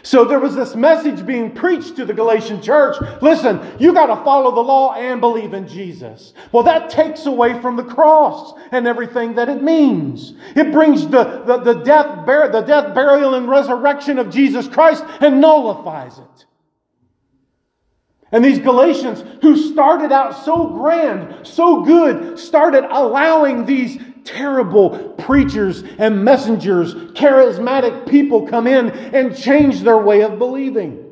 So 0.03 0.25
there 0.25 0.41
was 0.41 0.55
this 0.55 0.75
message 0.75 1.27
being 1.27 1.51
preached 1.51 1.97
to 1.97 2.05
the 2.05 2.15
Galatian 2.15 2.63
church. 2.63 2.97
Listen, 3.21 3.61
you 3.79 3.93
got 3.93 4.07
to 4.07 4.25
follow 4.25 4.55
the 4.55 4.61
law 4.61 4.95
and 4.95 5.21
believe 5.21 5.55
in 5.55 5.67
Jesus. 5.67 6.33
Well, 6.53 6.63
that 6.65 6.91
takes 6.91 7.27
away 7.27 7.61
from 7.61 7.77
the 7.77 7.85
cross 7.85 8.55
and 8.73 8.87
everything 8.87 9.35
that 9.35 9.49
it 9.49 9.63
means. 9.63 10.35
It 10.55 10.73
brings 10.73 11.07
the, 11.09 11.43
the, 11.47 11.59
the 11.59 11.75
death, 11.83 12.25
bur- 12.27 12.53
the 12.53 12.63
death, 12.63 12.95
burial, 12.95 13.35
and 13.35 13.49
resurrection 13.49 14.19
of 14.19 14.31
Jesus 14.31 14.69
Christ 14.69 15.05
and 15.21 15.41
nullifies 15.41 16.19
it. 16.19 16.47
And 18.33 18.45
these 18.45 18.59
Galatians, 18.59 19.23
who 19.41 19.57
started 19.57 20.11
out 20.11 20.45
so 20.45 20.67
grand, 20.69 21.47
so 21.47 21.83
good, 21.83 22.39
started 22.39 22.85
allowing 22.85 23.65
these 23.65 23.99
terrible 24.25 25.11
preachers 25.19 25.85
and 25.99 26.25
messengers, 26.25 26.95
charismatic 27.13 28.09
people 28.09 28.47
come 28.47 28.67
in 28.67 28.91
and 28.91 29.37
change 29.37 29.83
their 29.83 29.99
way 29.99 30.23
of 30.23 30.39
believing. 30.39 31.05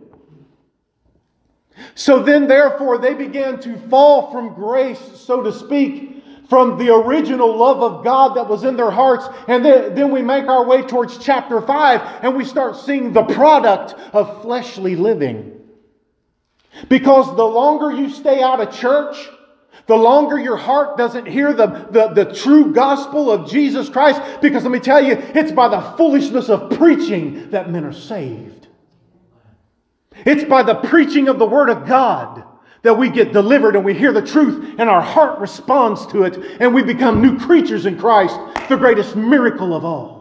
So 1.94 2.20
then, 2.20 2.48
therefore, 2.48 2.98
they 2.98 3.14
began 3.14 3.60
to 3.60 3.78
fall 3.88 4.32
from 4.32 4.54
grace, 4.54 5.00
so 5.14 5.42
to 5.42 5.52
speak, 5.52 6.24
from 6.48 6.78
the 6.78 6.92
original 6.92 7.56
love 7.56 7.82
of 7.82 8.04
God 8.04 8.36
that 8.36 8.48
was 8.48 8.64
in 8.64 8.76
their 8.76 8.90
hearts. 8.90 9.26
And 9.48 9.64
then, 9.64 9.94
then 9.94 10.10
we 10.10 10.20
make 10.20 10.46
our 10.46 10.64
way 10.64 10.82
towards 10.82 11.18
chapter 11.18 11.60
5 11.60 12.24
and 12.24 12.36
we 12.36 12.44
start 12.44 12.76
seeing 12.76 13.12
the 13.12 13.22
product 13.22 13.94
of 14.12 14.42
fleshly 14.42 14.96
living. 14.96 15.53
Because 16.88 17.34
the 17.36 17.44
longer 17.44 17.90
you 17.92 18.10
stay 18.10 18.42
out 18.42 18.60
of 18.60 18.74
church, 18.74 19.16
the 19.86 19.96
longer 19.96 20.38
your 20.38 20.56
heart 20.56 20.96
doesn't 20.96 21.26
hear 21.26 21.52
the, 21.52 21.66
the, 21.66 22.08
the, 22.08 22.34
true 22.34 22.72
gospel 22.72 23.30
of 23.30 23.50
Jesus 23.50 23.88
Christ, 23.88 24.20
because 24.40 24.62
let 24.62 24.72
me 24.72 24.80
tell 24.80 25.02
you, 25.02 25.12
it's 25.34 25.52
by 25.52 25.68
the 25.68 25.80
foolishness 25.96 26.48
of 26.48 26.76
preaching 26.78 27.50
that 27.50 27.70
men 27.70 27.84
are 27.84 27.92
saved. 27.92 28.68
It's 30.24 30.44
by 30.44 30.62
the 30.62 30.76
preaching 30.76 31.28
of 31.28 31.38
the 31.38 31.46
Word 31.46 31.68
of 31.68 31.86
God 31.86 32.44
that 32.82 32.96
we 32.96 33.10
get 33.10 33.32
delivered 33.32 33.76
and 33.76 33.84
we 33.84 33.94
hear 33.94 34.12
the 34.12 34.24
truth 34.24 34.76
and 34.78 34.88
our 34.88 35.00
heart 35.02 35.38
responds 35.38 36.06
to 36.06 36.22
it 36.22 36.36
and 36.60 36.72
we 36.72 36.82
become 36.82 37.20
new 37.20 37.38
creatures 37.38 37.86
in 37.86 37.98
Christ, 37.98 38.38
the 38.68 38.76
greatest 38.76 39.16
miracle 39.16 39.74
of 39.74 39.84
all. 39.84 40.13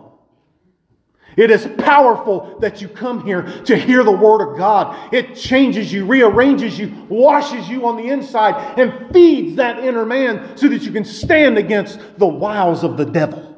It 1.35 1.51
is 1.51 1.67
powerful 1.77 2.59
that 2.59 2.81
you 2.81 2.87
come 2.87 3.25
here 3.25 3.43
to 3.63 3.75
hear 3.75 4.03
the 4.03 4.11
Word 4.11 4.41
of 4.41 4.57
God. 4.57 5.13
It 5.13 5.35
changes 5.35 5.91
you, 5.91 6.05
rearranges 6.05 6.77
you, 6.77 6.93
washes 7.09 7.67
you 7.67 7.87
on 7.87 7.97
the 7.97 8.07
inside, 8.07 8.79
and 8.79 9.11
feeds 9.11 9.55
that 9.55 9.79
inner 9.79 10.05
man 10.05 10.57
so 10.57 10.67
that 10.67 10.83
you 10.83 10.91
can 10.91 11.05
stand 11.05 11.57
against 11.57 11.99
the 12.17 12.27
wiles 12.27 12.83
of 12.83 12.97
the 12.97 13.05
devil. 13.05 13.57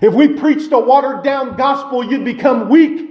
If 0.00 0.14
we 0.14 0.28
preached 0.28 0.72
a 0.72 0.78
watered 0.78 1.24
down 1.24 1.56
gospel, 1.56 2.04
you'd 2.04 2.24
become 2.24 2.68
weak 2.68 3.08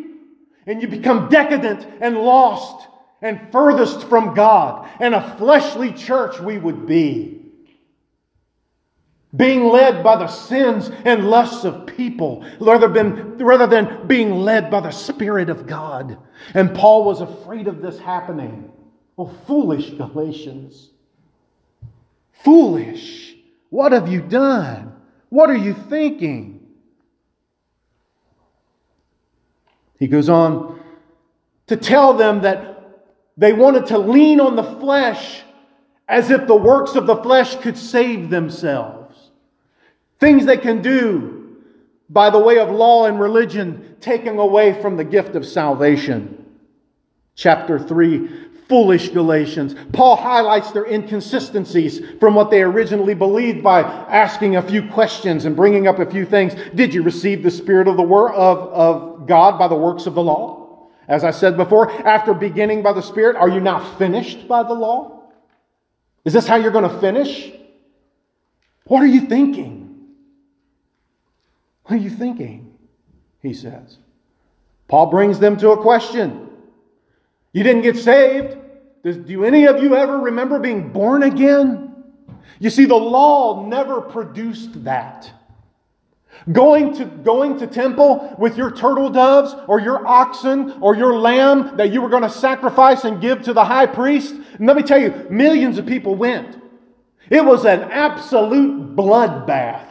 and 0.65 0.81
you'd 0.81 0.91
become 0.91 1.29
decadent 1.29 1.87
and 2.01 2.17
lost 2.17 2.87
and 3.21 3.51
furthest 3.51 4.07
from 4.07 4.35
God, 4.35 4.87
and 4.99 5.15
a 5.15 5.35
fleshly 5.37 5.91
church 5.91 6.39
we 6.39 6.57
would 6.59 6.85
be 6.85 7.36
being 9.37 9.65
led 9.65 10.03
by 10.03 10.17
the 10.17 10.27
sins 10.27 10.89
and 11.05 11.29
lusts 11.29 11.63
of 11.63 11.85
people 11.85 12.45
rather 12.59 12.87
than, 12.87 13.37
rather 13.37 13.67
than 13.67 14.07
being 14.07 14.31
led 14.31 14.69
by 14.69 14.81
the 14.81 14.91
Spirit 14.91 15.49
of 15.49 15.67
God. 15.67 16.17
And 16.53 16.75
Paul 16.75 17.05
was 17.05 17.21
afraid 17.21 17.67
of 17.67 17.81
this 17.81 17.99
happening. 17.99 18.71
Oh, 19.17 19.31
foolish 19.45 19.91
Galatians. 19.91 20.89
Foolish. 22.43 23.35
What 23.69 23.91
have 23.91 24.07
you 24.11 24.21
done? 24.21 24.93
What 25.29 25.49
are 25.49 25.57
you 25.57 25.73
thinking? 25.73 26.67
He 29.99 30.07
goes 30.07 30.29
on 30.29 30.79
to 31.67 31.75
tell 31.75 32.13
them 32.13 32.41
that 32.41 32.75
they 33.35 33.53
wanted 33.53 33.87
to 33.87 33.97
lean 33.97 34.39
on 34.39 34.55
the 34.55 34.63
flesh 34.63 35.41
as 36.07 36.31
if 36.31 36.47
the 36.47 36.55
works 36.55 36.95
of 36.95 37.05
the 37.05 37.17
flesh 37.17 37.55
could 37.57 37.77
save 37.77 38.29
themselves. 38.29 39.06
Things 40.19 40.45
they 40.45 40.57
can 40.57 40.81
do 40.81 41.57
by 42.09 42.29
the 42.29 42.39
way 42.39 42.59
of 42.59 42.69
law 42.69 43.05
and 43.05 43.19
religion, 43.19 43.97
taking 43.99 44.39
away 44.39 44.81
from 44.81 44.97
the 44.97 45.03
gift 45.03 45.35
of 45.35 45.45
salvation. 45.45 46.45
Chapter 47.35 47.77
3 47.77 48.47
Foolish 48.67 49.09
Galatians. 49.09 49.75
Paul 49.93 50.17
highlights 50.17 50.71
their 50.71 50.85
inconsistencies 50.85 52.01
from 52.19 52.35
what 52.35 52.51
they 52.51 52.61
originally 52.61 53.13
believed 53.13 53.63
by 53.63 53.81
asking 53.81 54.57
a 54.57 54.61
few 54.61 54.89
questions 54.89 55.45
and 55.45 55.55
bringing 55.55 55.87
up 55.87 55.99
a 55.99 56.09
few 56.09 56.25
things. 56.25 56.53
Did 56.75 56.93
you 56.93 57.01
receive 57.01 57.43
the 57.43 57.51
Spirit 57.51 57.87
of 57.87 57.95
the 57.95 58.03
word 58.03 58.33
of, 58.33 58.57
of 58.73 59.27
God 59.27 59.57
by 59.57 59.69
the 59.69 59.75
works 59.75 60.05
of 60.05 60.15
the 60.15 60.23
law? 60.23 60.89
As 61.07 61.23
I 61.23 61.31
said 61.31 61.55
before, 61.55 61.89
after 62.05 62.33
beginning 62.33 62.83
by 62.83 62.91
the 62.91 63.01
Spirit, 63.01 63.37
are 63.37 63.47
you 63.47 63.61
now 63.61 63.79
finished 63.95 64.49
by 64.49 64.63
the 64.63 64.73
law? 64.73 65.31
Is 66.25 66.33
this 66.33 66.45
how 66.45 66.57
you're 66.57 66.71
going 66.71 66.89
to 66.89 66.99
finish? 66.99 67.49
What 68.83 69.01
are 69.01 69.07
you 69.07 69.21
thinking? 69.21 69.86
What 71.87 71.99
are 71.99 72.03
you 72.03 72.09
thinking? 72.09 72.73
He 73.41 73.53
says. 73.53 73.97
Paul 74.89 75.07
brings 75.07 75.39
them 75.39 75.55
to 75.57 75.71
a 75.71 75.81
question. 75.81 76.49
You 77.53 77.63
didn't 77.63 77.83
get 77.83 77.97
saved. 77.97 78.57
Do 79.03 79.45
any 79.45 79.67
of 79.67 79.81
you 79.81 79.95
ever 79.95 80.17
remember 80.17 80.59
being 80.59 80.91
born 80.91 81.23
again? 81.23 82.03
You 82.59 82.69
see, 82.69 82.85
the 82.85 82.95
law 82.95 83.65
never 83.65 84.01
produced 84.01 84.83
that. 84.83 85.31
Going 86.51 86.93
to, 86.95 87.05
going 87.05 87.57
to 87.59 87.67
temple 87.67 88.35
with 88.37 88.57
your 88.57 88.71
turtle 88.71 89.09
doves 89.09 89.55
or 89.67 89.79
your 89.79 90.05
oxen 90.05 90.73
or 90.81 90.95
your 90.95 91.17
lamb 91.17 91.77
that 91.77 91.91
you 91.93 92.01
were 92.01 92.09
going 92.09 92.23
to 92.23 92.29
sacrifice 92.29 93.05
and 93.05 93.21
give 93.21 93.43
to 93.43 93.53
the 93.53 93.63
high 93.63 93.85
priest. 93.85 94.35
And 94.57 94.67
let 94.67 94.75
me 94.75 94.83
tell 94.83 94.99
you, 94.99 95.25
millions 95.29 95.77
of 95.77 95.85
people 95.85 96.15
went. 96.15 96.61
It 97.29 97.43
was 97.43 97.65
an 97.65 97.83
absolute 97.83 98.95
bloodbath. 98.95 99.87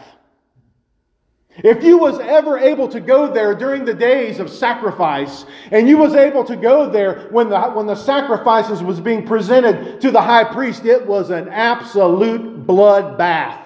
If 1.64 1.82
you 1.82 1.96
was 1.96 2.18
ever 2.20 2.58
able 2.58 2.88
to 2.88 3.00
go 3.00 3.32
there 3.32 3.54
during 3.54 3.84
the 3.84 3.94
days 3.94 4.40
of 4.40 4.50
sacrifice, 4.50 5.46
and 5.70 5.88
you 5.88 5.96
was 5.96 6.14
able 6.14 6.44
to 6.44 6.56
go 6.56 6.90
there 6.90 7.28
when 7.30 7.48
the, 7.48 7.60
when 7.70 7.86
the 7.86 7.94
sacrifices 7.94 8.82
was 8.82 9.00
being 9.00 9.26
presented 9.26 10.00
to 10.02 10.10
the 10.10 10.20
high 10.20 10.44
priest, 10.44 10.84
it 10.84 11.06
was 11.06 11.30
an 11.30 11.48
absolute 11.48 12.66
bloodbath. 12.66 13.62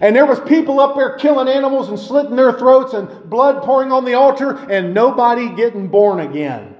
And 0.00 0.16
there 0.16 0.26
was 0.26 0.40
people 0.40 0.80
up 0.80 0.96
there 0.96 1.16
killing 1.16 1.48
animals 1.48 1.88
and 1.88 1.98
slitting 1.98 2.34
their 2.34 2.52
throats 2.52 2.92
and 2.92 3.30
blood 3.30 3.62
pouring 3.62 3.92
on 3.92 4.04
the 4.04 4.14
altar 4.14 4.56
and 4.70 4.92
nobody 4.92 5.54
getting 5.54 5.86
born 5.88 6.18
again. 6.18 6.74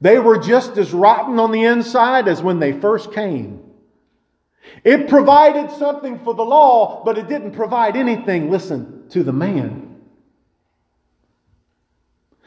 They 0.00 0.18
were 0.18 0.38
just 0.38 0.76
as 0.76 0.92
rotten 0.92 1.38
on 1.38 1.52
the 1.52 1.64
inside 1.64 2.26
as 2.26 2.42
when 2.42 2.58
they 2.58 2.72
first 2.72 3.12
came. 3.12 3.65
It 4.84 5.08
provided 5.08 5.70
something 5.70 6.18
for 6.20 6.34
the 6.34 6.44
law, 6.44 7.02
but 7.04 7.18
it 7.18 7.28
didn't 7.28 7.52
provide 7.52 7.96
anything, 7.96 8.50
listen, 8.50 9.08
to 9.10 9.22
the 9.22 9.32
man. 9.32 10.00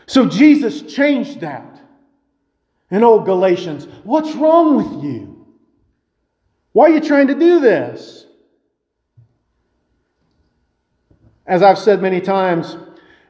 So 0.05 0.25
Jesus 0.25 0.81
changed 0.81 1.41
that. 1.41 1.81
In 2.91 3.03
old 3.03 3.25
Galatians, 3.25 3.87
what's 4.03 4.33
wrong 4.35 4.75
with 4.77 5.03
you? 5.03 5.45
Why 6.71 6.85
are 6.85 6.93
you 6.93 7.01
trying 7.01 7.27
to 7.27 7.35
do 7.35 7.59
this? 7.59 8.25
As 11.45 11.61
I've 11.61 11.77
said 11.77 12.01
many 12.01 12.21
times, 12.21 12.77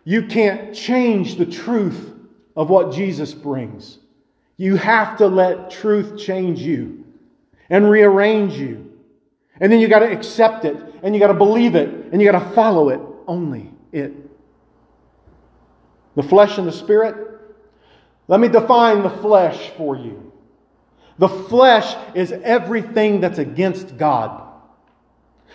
you 0.04 0.28
can't 0.28 0.74
change 0.74 1.36
the 1.36 1.46
truth 1.46 2.14
of 2.56 2.70
what 2.70 2.94
Jesus 2.94 3.34
brings. 3.34 4.00
You 4.58 4.76
have 4.76 5.18
to 5.18 5.28
let 5.28 5.72
truth 5.72 6.18
change 6.20 6.60
you 6.60 7.06
and 7.70 7.90
rearrange 7.90 8.54
you. 8.54 8.92
And 9.60 9.72
then 9.72 9.80
you 9.80 9.88
got 9.88 10.00
to 10.00 10.12
accept 10.12 10.66
it, 10.66 10.78
and 11.04 11.14
you 11.14 11.20
got 11.20 11.28
to 11.28 11.34
believe 11.34 11.76
it, 11.76 11.90
and 12.12 12.22
you 12.22 12.32
got 12.32 12.40
to 12.40 12.56
follow 12.56 12.90
it. 12.90 13.02
Only 13.28 13.72
it. 13.92 14.14
The 16.16 16.24
flesh 16.24 16.58
and 16.58 16.68
the 16.68 16.72
spirit. 16.72 17.40
Let 18.28 18.40
me 18.40 18.48
define 18.48 19.04
the 19.04 19.10
flesh 19.10 19.70
for 19.72 19.96
you. 19.96 20.32
The 21.18 21.28
flesh 21.28 21.96
is 22.16 22.32
everything 22.32 23.20
that's 23.20 23.40
against 23.40 23.98
God. 23.98 24.46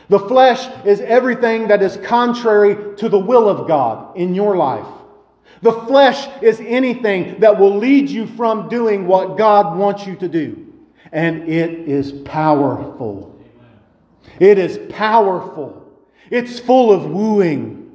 The 0.08 0.18
flesh 0.18 0.68
is 0.84 1.00
everything 1.00 1.68
that 1.68 1.82
is 1.82 1.96
contrary 1.96 2.96
to 2.96 3.08
the 3.08 3.18
will 3.18 3.48
of 3.48 3.66
God 3.66 4.16
in 4.16 4.34
your 4.34 4.56
life. 4.56 4.86
The 5.62 5.72
flesh 5.72 6.28
is 6.42 6.60
anything 6.60 7.40
that 7.40 7.58
will 7.58 7.76
lead 7.76 8.10
you 8.10 8.26
from 8.26 8.68
doing 8.68 9.06
what 9.06 9.38
God 9.38 9.78
wants 9.78 10.06
you 10.06 10.16
to 10.16 10.28
do. 10.28 10.73
And 11.14 11.48
it 11.48 11.88
is 11.88 12.12
powerful. 12.12 13.40
It 14.40 14.58
is 14.58 14.78
powerful. 14.92 15.88
It's 16.28 16.58
full 16.58 16.92
of 16.92 17.06
wooing. 17.06 17.92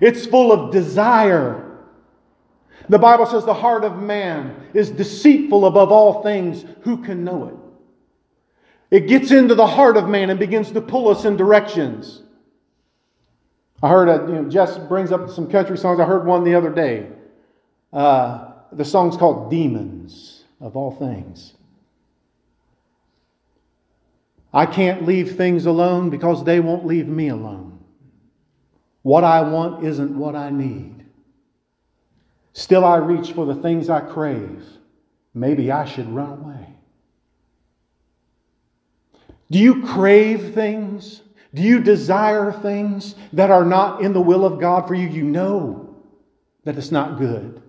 It's 0.00 0.26
full 0.26 0.50
of 0.50 0.72
desire. 0.72 1.78
The 2.88 2.98
Bible 2.98 3.26
says 3.26 3.44
the 3.44 3.54
heart 3.54 3.84
of 3.84 4.02
man 4.02 4.68
is 4.74 4.90
deceitful 4.90 5.64
above 5.64 5.92
all 5.92 6.24
things. 6.24 6.64
Who 6.80 6.96
can 6.96 7.22
know 7.22 7.46
it? 8.90 8.96
It 8.96 9.06
gets 9.06 9.30
into 9.30 9.54
the 9.54 9.66
heart 9.66 9.96
of 9.96 10.08
man 10.08 10.28
and 10.30 10.40
begins 10.40 10.72
to 10.72 10.80
pull 10.80 11.08
us 11.08 11.24
in 11.24 11.36
directions. 11.36 12.22
I 13.80 13.88
heard, 13.88 14.08
a, 14.08 14.26
you 14.26 14.42
know, 14.42 14.48
Jess 14.48 14.76
brings 14.76 15.12
up 15.12 15.30
some 15.30 15.48
country 15.48 15.78
songs. 15.78 16.00
I 16.00 16.04
heard 16.04 16.26
one 16.26 16.42
the 16.42 16.56
other 16.56 16.70
day. 16.70 17.06
Uh, 17.92 18.52
the 18.72 18.84
song's 18.84 19.16
called 19.16 19.50
Demons, 19.50 20.44
of 20.60 20.76
all 20.76 20.90
things. 20.90 21.54
I 24.52 24.66
can't 24.66 25.06
leave 25.06 25.36
things 25.36 25.66
alone 25.66 26.10
because 26.10 26.44
they 26.44 26.60
won't 26.60 26.84
leave 26.84 27.08
me 27.08 27.28
alone. 27.28 27.78
What 29.02 29.24
I 29.24 29.40
want 29.40 29.84
isn't 29.84 30.16
what 30.16 30.36
I 30.36 30.50
need. 30.50 31.06
Still, 32.52 32.84
I 32.84 32.96
reach 32.96 33.32
for 33.32 33.46
the 33.46 33.54
things 33.54 33.88
I 33.88 34.00
crave. 34.00 34.64
Maybe 35.34 35.72
I 35.72 35.86
should 35.86 36.08
run 36.08 36.32
away. 36.32 36.68
Do 39.50 39.58
you 39.58 39.82
crave 39.82 40.54
things? 40.54 41.22
Do 41.54 41.62
you 41.62 41.80
desire 41.80 42.52
things 42.52 43.14
that 43.32 43.50
are 43.50 43.64
not 43.64 44.02
in 44.02 44.12
the 44.12 44.20
will 44.20 44.44
of 44.44 44.60
God 44.60 44.86
for 44.86 44.94
you? 44.94 45.08
You 45.08 45.24
know 45.24 45.96
that 46.64 46.76
it's 46.76 46.92
not 46.92 47.18
good. 47.18 47.60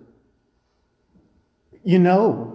You 1.82 1.98
know 1.98 2.53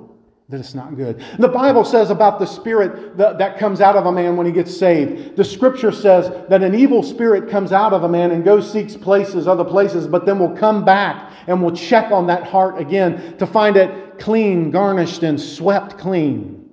that 0.50 0.60
it's 0.60 0.74
not 0.74 0.96
good. 0.96 1.24
The 1.38 1.48
Bible 1.48 1.86
says 1.86 2.10
about 2.10 2.40
the 2.40 2.46
spirit 2.48 3.16
that, 3.18 3.38
that 3.38 3.60
comes 3.60 3.82
out 3.82 3.96
of 3.96 4.08
a 4.08 4.12
man 4.12 4.36
when 4.36 4.48
he 4.48 4.52
gets 4.52 4.76
saved. 4.76 5.36
The 5.36 5.44
scripture 5.44 5.92
says 5.92 6.32
that 6.50 6.64
an 6.64 6.74
evil 6.74 7.04
spirit 7.04 7.52
comes 7.52 7.72
out 7.72 7.94
of 7.94 8.02
a 8.04 8.10
man 8.10 8.32
and 8.32 8.44
goes 8.44 8.72
seeks 8.72 8.98
places, 8.98 9.48
other 9.48 9.64
places, 9.64 10.08
but 10.08 10.26
then 10.26 10.40
will 10.40 10.56
come 10.56 10.84
back 10.84 11.34
and 11.46 11.62
will 11.62 11.76
check 11.76 12.12
on 12.12 12.26
that 12.28 12.44
heart 12.44 12.82
again 12.82 13.38
to 13.38 13.46
find 13.46 13.78
it 13.78 14.18
clean, 14.18 14.72
garnished, 14.72 15.22
and 15.22 15.40
swept 15.40 16.00
clean. 16.00 16.68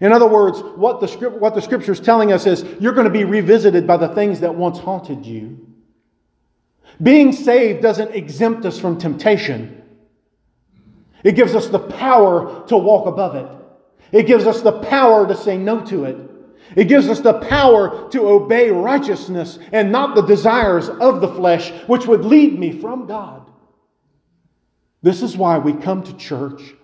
In 0.00 0.12
other 0.12 0.28
words, 0.28 0.60
what 0.76 1.00
the, 1.00 1.08
what 1.30 1.56
the 1.56 1.60
scripture 1.60 1.90
is 1.90 1.98
telling 1.98 2.32
us 2.32 2.46
is 2.46 2.64
you're 2.78 2.92
going 2.92 3.06
to 3.06 3.12
be 3.12 3.24
revisited 3.24 3.84
by 3.84 3.96
the 3.96 4.08
things 4.14 4.38
that 4.40 4.54
once 4.54 4.78
haunted 4.78 5.26
you. 5.26 5.66
Being 7.02 7.32
saved 7.32 7.82
doesn't 7.82 8.12
exempt 8.14 8.64
us 8.64 8.78
from 8.78 8.96
temptation. 8.96 9.77
It 11.24 11.32
gives 11.32 11.54
us 11.54 11.68
the 11.68 11.78
power 11.78 12.66
to 12.68 12.76
walk 12.76 13.06
above 13.06 13.34
it. 13.34 13.48
It 14.12 14.26
gives 14.26 14.46
us 14.46 14.62
the 14.62 14.80
power 14.80 15.26
to 15.26 15.36
say 15.36 15.56
no 15.56 15.84
to 15.86 16.04
it. 16.04 16.16
It 16.76 16.84
gives 16.84 17.08
us 17.08 17.20
the 17.20 17.34
power 17.34 18.08
to 18.10 18.28
obey 18.28 18.70
righteousness 18.70 19.58
and 19.72 19.90
not 19.90 20.14
the 20.14 20.22
desires 20.22 20.88
of 20.88 21.20
the 21.20 21.28
flesh, 21.28 21.70
which 21.86 22.06
would 22.06 22.24
lead 22.24 22.58
me 22.58 22.72
from 22.72 23.06
God. 23.06 23.50
This 25.02 25.22
is 25.22 25.36
why 25.36 25.58
we 25.58 25.72
come 25.72 26.02
to 26.02 26.16
church 26.16 26.74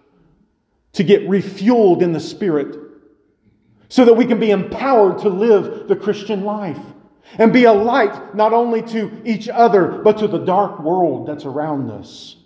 to 0.93 1.03
get 1.03 1.29
refueled 1.29 2.03
in 2.03 2.12
the 2.12 2.21
Spirit 2.21 2.79
so 3.88 4.05
that 4.05 4.14
we 4.14 4.25
can 4.25 4.41
be 4.41 4.50
empowered 4.50 5.19
to 5.19 5.29
live 5.29 5.88
the 5.88 5.97
Christian 5.97 6.45
life 6.45 6.81
and 7.38 7.53
be 7.53 7.64
a 7.64 7.73
light 7.73 8.35
not 8.35 8.53
only 8.53 8.83
to 8.83 9.11
each 9.25 9.49
other, 9.49 10.00
but 10.03 10.19
to 10.19 10.29
the 10.29 10.38
dark 10.38 10.81
world 10.81 11.26
that's 11.26 11.45
around 11.45 11.91
us. 11.91 12.37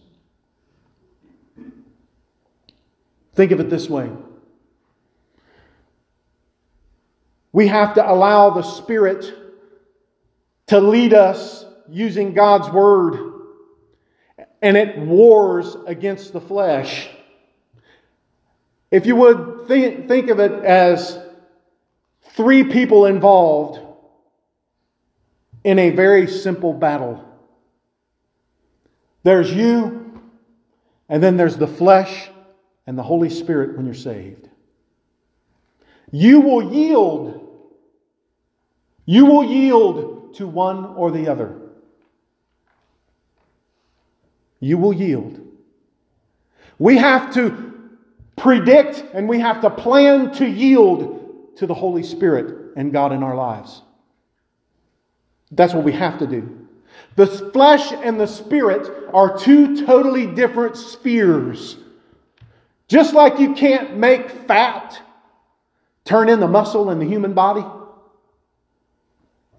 Think 3.39 3.53
of 3.53 3.61
it 3.61 3.71
this 3.71 3.89
way 3.89 4.11
we 7.53 7.69
have 7.69 7.95
to 7.95 8.11
allow 8.11 8.51
the 8.51 8.63
Spirit 8.63 9.33
to 10.67 10.81
lead 10.81 11.15
us 11.15 11.65
using 11.89 12.35
God's 12.35 12.69
Word, 12.69 13.17
and 14.61 14.77
it 14.77 14.99
wars 14.99 15.77
against 15.87 16.33
the 16.33 16.41
flesh. 16.41 17.09
If 18.91 19.07
you 19.07 19.15
would 19.15 19.69
think, 19.69 20.09
think 20.09 20.31
of 20.31 20.41
it 20.41 20.65
as 20.65 21.17
three 22.31 22.65
people 22.65 23.07
involved 23.07 23.79
in 25.63 25.79
a 25.79 25.91
very 25.91 26.27
simple 26.27 26.73
battle. 26.73 27.25
There's 29.23 29.53
you, 29.53 30.21
and 31.09 31.23
then 31.23 31.37
there's 31.37 31.57
the 31.57 31.69
flesh 31.69 32.31
and 32.89 32.97
the 32.97 33.03
Holy 33.03 33.29
Spirit 33.29 33.77
when 33.77 33.85
you're 33.85 33.95
saved. 33.95 34.49
You 36.11 36.41
will 36.41 36.73
yield. 36.73 37.47
You 39.05 39.27
will 39.27 39.45
yield 39.45 40.35
to 40.37 40.49
one 40.49 40.87
or 40.97 41.11
the 41.11 41.29
other. 41.29 41.55
You 44.59 44.79
will 44.79 44.95
yield. 44.95 45.39
We 46.79 46.97
have 46.97 47.35
to 47.35 47.75
predict 48.39 49.05
and 49.13 49.29
we 49.29 49.39
have 49.39 49.61
to 49.61 49.69
plan 49.69 50.33
to 50.37 50.49
yield 50.49 51.57
to 51.59 51.67
the 51.67 51.75
Holy 51.75 52.03
Spirit 52.03 52.73
and 52.75 52.91
God 52.91 53.13
in 53.13 53.23
our 53.23 53.37
lives. 53.37 53.83
That's 55.51 55.75
what 55.75 55.85
we 55.85 55.93
have 55.93 56.19
to 56.21 56.27
do. 56.27 56.67
The 57.17 57.27
flesh 57.27 57.93
and 57.93 58.19
the 58.19 58.27
spirit 58.27 59.11
are 59.13 59.37
two 59.37 59.85
totally 59.85 60.25
different 60.27 60.75
spheres. 60.79 61.77
Just 62.89 63.15
like 63.15 63.39
you 63.39 63.55
can't 63.55 63.97
make 63.97 64.31
fat 64.31 65.01
turn 66.05 66.29
in 66.29 66.41
the 66.41 66.49
muscle 66.49 66.91
in 66.91 66.99
the 66.99 67.05
human 67.05 67.35
body, 67.35 67.65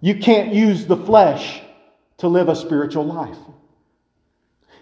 you 0.02 0.20
can't 0.20 0.54
use 0.54 0.86
the 0.86 0.98
flesh 0.98 1.62
to 2.18 2.28
live 2.28 2.50
a 2.50 2.56
spiritual 2.56 3.06
life. 3.06 3.38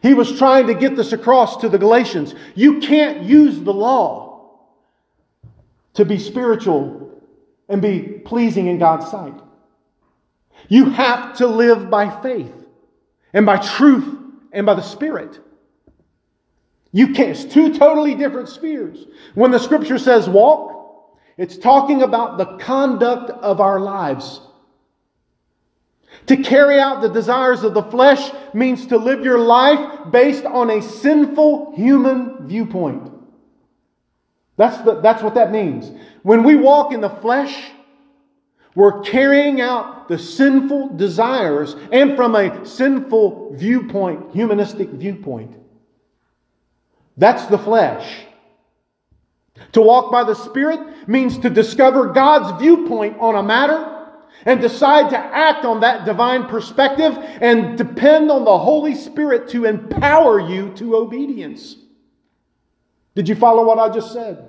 He 0.02 0.14
was 0.14 0.38
trying 0.38 0.68
to 0.68 0.74
get 0.74 0.96
this 0.96 1.12
across 1.12 1.58
to 1.58 1.70
the 1.70 1.78
Galatians. 1.78 2.36
You 2.56 2.80
can't 2.80 3.24
use 3.24 3.60
the 3.60 3.74
law 3.74 4.60
to 5.96 6.06
be 6.06 6.20
spiritual 6.20 7.22
and 7.68 7.82
be 7.82 8.00
pleasing 8.00 8.68
in 8.68 8.78
God's 8.78 9.10
sight. 9.10 9.34
You 10.70 10.92
have 10.92 11.38
to 11.38 11.48
live 11.48 11.90
by 11.90 12.22
faith 12.22 12.54
and 13.34 13.46
by 13.46 13.58
truth 13.58 14.18
and 14.52 14.66
by 14.66 14.76
the 14.76 14.82
Spirit. 14.82 15.40
You 16.98 17.14
can't, 17.14 17.30
it's 17.30 17.46
two 17.46 17.78
totally 17.78 18.16
different 18.16 18.50
spheres. 18.50 19.06
When 19.36 19.52
the 19.52 19.60
scripture 19.60 20.00
says 20.00 20.28
walk, 20.28 21.14
it's 21.38 21.56
talking 21.56 22.02
about 22.02 22.40
the 22.40 22.58
conduct 22.58 23.30
of 23.30 23.62
our 23.62 23.80
lives. 23.80 24.42
To 26.26 26.38
carry 26.38 26.80
out 26.80 27.02
the 27.04 27.10
desires 27.10 27.64
of 27.64 27.76
the 27.76 27.84
flesh 27.84 28.32
means 28.52 28.88
to 28.88 28.98
live 28.98 29.24
your 29.24 29.38
life 29.38 30.12
based 30.12 30.44
on 30.46 30.72
a 30.72 30.82
sinful 30.82 31.76
human 31.76 32.48
viewpoint. 32.48 33.12
That's, 34.56 34.84
the, 34.84 35.00
that's 35.00 35.22
what 35.22 35.36
that 35.36 35.52
means. 35.52 35.92
When 36.24 36.42
we 36.42 36.56
walk 36.56 36.94
in 36.94 37.02
the 37.02 37.12
flesh, 37.12 37.56
we're 38.74 39.02
carrying 39.02 39.62
out 39.62 40.08
the 40.08 40.18
sinful 40.18 40.96
desires 40.96 41.76
and 41.92 42.16
from 42.16 42.34
a 42.34 42.66
sinful 42.66 43.54
viewpoint, 43.56 44.32
humanistic 44.34 44.90
viewpoint. 44.90 45.58
That's 47.18 47.46
the 47.48 47.58
flesh. 47.58 48.26
To 49.72 49.82
walk 49.82 50.12
by 50.12 50.24
the 50.24 50.36
Spirit 50.36 51.08
means 51.08 51.40
to 51.40 51.50
discover 51.50 52.14
God's 52.14 52.62
viewpoint 52.62 53.18
on 53.20 53.36
a 53.36 53.44
matter 53.44 53.96
and 54.46 54.62
decide 54.62 55.10
to 55.10 55.18
act 55.18 55.66
on 55.66 55.80
that 55.80 56.06
divine 56.06 56.46
perspective 56.46 57.18
and 57.18 57.78
depend 57.78 58.30
on 58.30 58.46
the 58.46 58.58
Holy 58.58 58.94
Spirit 58.94 59.50
to 59.50 59.66
empower 59.66 60.40
you 60.40 60.70
to 60.76 60.96
obedience. 60.96 61.76
Did 63.16 63.28
you 63.28 63.36
follow 63.36 63.66
what 63.66 63.80
I 63.80 63.92
just 63.92 64.14
said? 64.14 64.48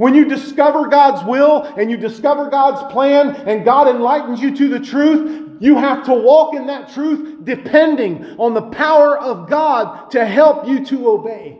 When 0.00 0.14
you 0.14 0.24
discover 0.24 0.88
God's 0.88 1.22
will 1.28 1.62
and 1.62 1.90
you 1.90 1.98
discover 1.98 2.48
God's 2.48 2.90
plan 2.90 3.36
and 3.46 3.66
God 3.66 3.86
enlightens 3.86 4.40
you 4.40 4.56
to 4.56 4.68
the 4.70 4.80
truth, 4.80 5.58
you 5.60 5.76
have 5.76 6.06
to 6.06 6.14
walk 6.14 6.54
in 6.54 6.68
that 6.68 6.94
truth 6.94 7.44
depending 7.44 8.24
on 8.38 8.54
the 8.54 8.62
power 8.62 9.18
of 9.18 9.50
God 9.50 10.10
to 10.12 10.24
help 10.24 10.66
you 10.66 10.86
to 10.86 11.06
obey. 11.06 11.58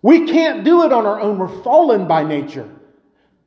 We 0.00 0.28
can't 0.28 0.64
do 0.64 0.82
it 0.84 0.92
on 0.94 1.04
our 1.04 1.20
own. 1.20 1.38
We're 1.38 1.62
fallen 1.62 2.08
by 2.08 2.24
nature. 2.24 2.74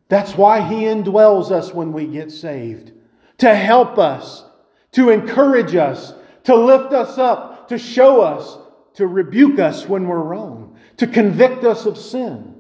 That's 0.07 0.37
why 0.37 0.61
He 0.61 0.83
indwells 0.83 1.49
us 1.49 1.73
when 1.73 1.93
we 1.93 2.05
get 2.05 2.31
saved 2.31 2.91
to 3.39 3.55
help 3.55 3.97
us, 3.97 4.43
to 4.91 5.09
encourage 5.09 5.73
us, 5.73 6.13
to 6.43 6.55
lift 6.55 6.93
us 6.93 7.17
up, 7.17 7.69
to 7.69 7.79
show 7.79 8.21
us, 8.21 8.59
to 8.93 9.07
rebuke 9.07 9.57
us 9.57 9.87
when 9.87 10.07
we're 10.07 10.21
wrong, 10.21 10.77
to 10.97 11.07
convict 11.07 11.63
us 11.63 11.87
of 11.87 11.97
sin 11.97 12.50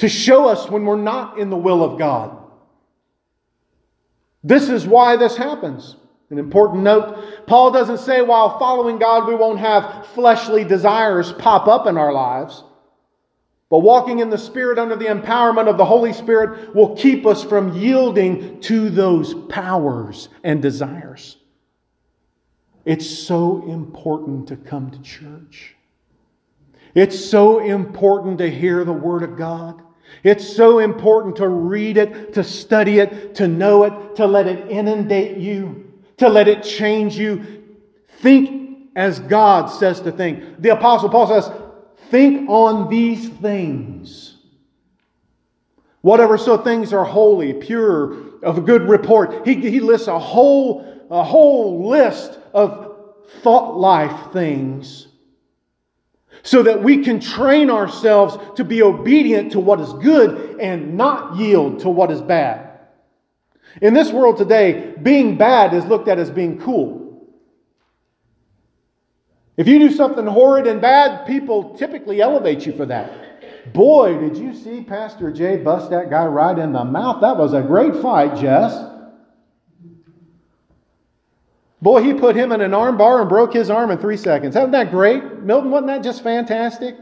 to 0.00 0.08
show 0.08 0.48
us 0.48 0.68
when 0.70 0.84
we're 0.84 0.96
not 0.96 1.38
in 1.38 1.50
the 1.50 1.56
will 1.56 1.84
of 1.84 1.98
God. 1.98 2.36
This 4.42 4.70
is 4.70 4.86
why 4.86 5.16
this 5.16 5.36
happens. 5.36 5.96
An 6.30 6.38
important 6.38 6.82
note 6.82 7.46
Paul 7.46 7.70
doesn't 7.70 7.98
say 7.98 8.22
while 8.22 8.58
following 8.58 8.98
God 8.98 9.28
we 9.28 9.34
won't 9.34 9.58
have 9.58 10.06
fleshly 10.14 10.64
desires 10.64 11.32
pop 11.32 11.68
up 11.68 11.86
in 11.86 11.98
our 11.98 12.12
lives. 12.12 12.64
But 13.68 13.80
walking 13.80 14.20
in 14.20 14.30
the 14.30 14.38
Spirit 14.38 14.78
under 14.78 14.96
the 14.96 15.04
empowerment 15.04 15.68
of 15.68 15.76
the 15.76 15.84
Holy 15.84 16.14
Spirit 16.14 16.74
will 16.74 16.96
keep 16.96 17.26
us 17.26 17.44
from 17.44 17.76
yielding 17.76 18.60
to 18.62 18.88
those 18.88 19.34
powers 19.48 20.28
and 20.42 20.62
desires. 20.62 21.36
It's 22.86 23.08
so 23.08 23.64
important 23.68 24.48
to 24.48 24.56
come 24.56 24.90
to 24.90 25.02
church. 25.02 25.76
It's 26.94 27.22
so 27.22 27.60
important 27.60 28.38
to 28.38 28.50
hear 28.50 28.84
the 28.84 28.92
Word 28.92 29.22
of 29.22 29.36
God. 29.36 29.82
It's 30.22 30.56
so 30.56 30.78
important 30.78 31.36
to 31.36 31.48
read 31.48 31.96
it, 31.96 32.34
to 32.34 32.44
study 32.44 32.98
it, 32.98 33.34
to 33.36 33.48
know 33.48 33.84
it, 33.84 34.16
to 34.16 34.26
let 34.26 34.46
it 34.46 34.70
inundate 34.70 35.38
you, 35.38 35.92
to 36.18 36.28
let 36.28 36.48
it 36.48 36.62
change 36.62 37.16
you. 37.16 37.64
Think 38.18 38.90
as 38.96 39.18
God 39.20 39.66
says 39.66 40.00
to 40.02 40.12
think. 40.12 40.60
The 40.60 40.70
Apostle 40.70 41.08
Paul 41.08 41.26
says, 41.26 41.50
Think 42.10 42.50
on 42.50 42.88
these 42.90 43.28
things. 43.28 44.36
Whatever 46.02 46.38
so 46.38 46.58
things 46.58 46.92
are 46.92 47.04
holy, 47.04 47.52
pure, 47.52 48.40
of 48.42 48.58
a 48.58 48.60
good 48.60 48.88
report. 48.88 49.46
He, 49.46 49.54
he 49.54 49.80
lists 49.80 50.08
a 50.08 50.18
whole, 50.18 51.06
a 51.10 51.22
whole 51.22 51.88
list 51.88 52.38
of 52.52 52.96
thought 53.42 53.76
life 53.78 54.32
things 54.32 55.06
so 56.42 56.62
that 56.62 56.82
we 56.82 57.02
can 57.02 57.20
train 57.20 57.70
ourselves 57.70 58.38
to 58.56 58.64
be 58.64 58.82
obedient 58.82 59.52
to 59.52 59.60
what 59.60 59.80
is 59.80 59.92
good 59.94 60.58
and 60.60 60.96
not 60.96 61.36
yield 61.36 61.80
to 61.80 61.88
what 61.88 62.10
is 62.10 62.20
bad. 62.20 62.78
In 63.80 63.94
this 63.94 64.10
world 64.10 64.36
today, 64.36 64.94
being 65.02 65.36
bad 65.36 65.74
is 65.74 65.84
looked 65.84 66.08
at 66.08 66.18
as 66.18 66.30
being 66.30 66.60
cool. 66.60 67.00
If 69.56 69.68
you 69.68 69.78
do 69.78 69.90
something 69.90 70.26
horrid 70.26 70.66
and 70.66 70.80
bad, 70.80 71.26
people 71.26 71.76
typically 71.76 72.20
elevate 72.20 72.64
you 72.64 72.72
for 72.74 72.86
that. 72.86 73.72
Boy, 73.74 74.18
did 74.18 74.36
you 74.36 74.54
see 74.54 74.82
Pastor 74.82 75.30
Jay 75.30 75.58
bust 75.58 75.90
that 75.90 76.08
guy 76.08 76.24
right 76.24 76.58
in 76.58 76.72
the 76.72 76.84
mouth? 76.84 77.20
That 77.20 77.36
was 77.36 77.52
a 77.52 77.60
great 77.60 77.94
fight, 77.96 78.36
Jess. 78.36 78.72
Boy, 81.82 82.02
he 82.02 82.12
put 82.12 82.36
him 82.36 82.52
in 82.52 82.60
an 82.60 82.74
arm 82.74 82.98
bar 82.98 83.20
and 83.20 83.28
broke 83.28 83.54
his 83.54 83.70
arm 83.70 83.90
in 83.90 83.98
three 83.98 84.16
seconds. 84.16 84.54
Isn't 84.54 84.72
that 84.72 84.90
great? 84.90 85.22
Milton, 85.40 85.70
wasn't 85.70 85.86
that 85.88 86.02
just 86.02 86.22
fantastic? 86.22 86.96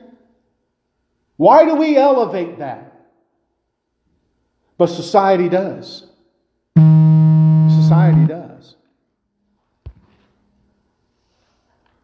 Why 1.37 1.65
do 1.65 1.75
we 1.75 1.97
elevate 1.97 2.59
that? 2.59 2.93
But 4.77 4.87
society 4.87 5.49
does. 5.49 6.07
Society 6.77 8.27
does. 8.27 8.77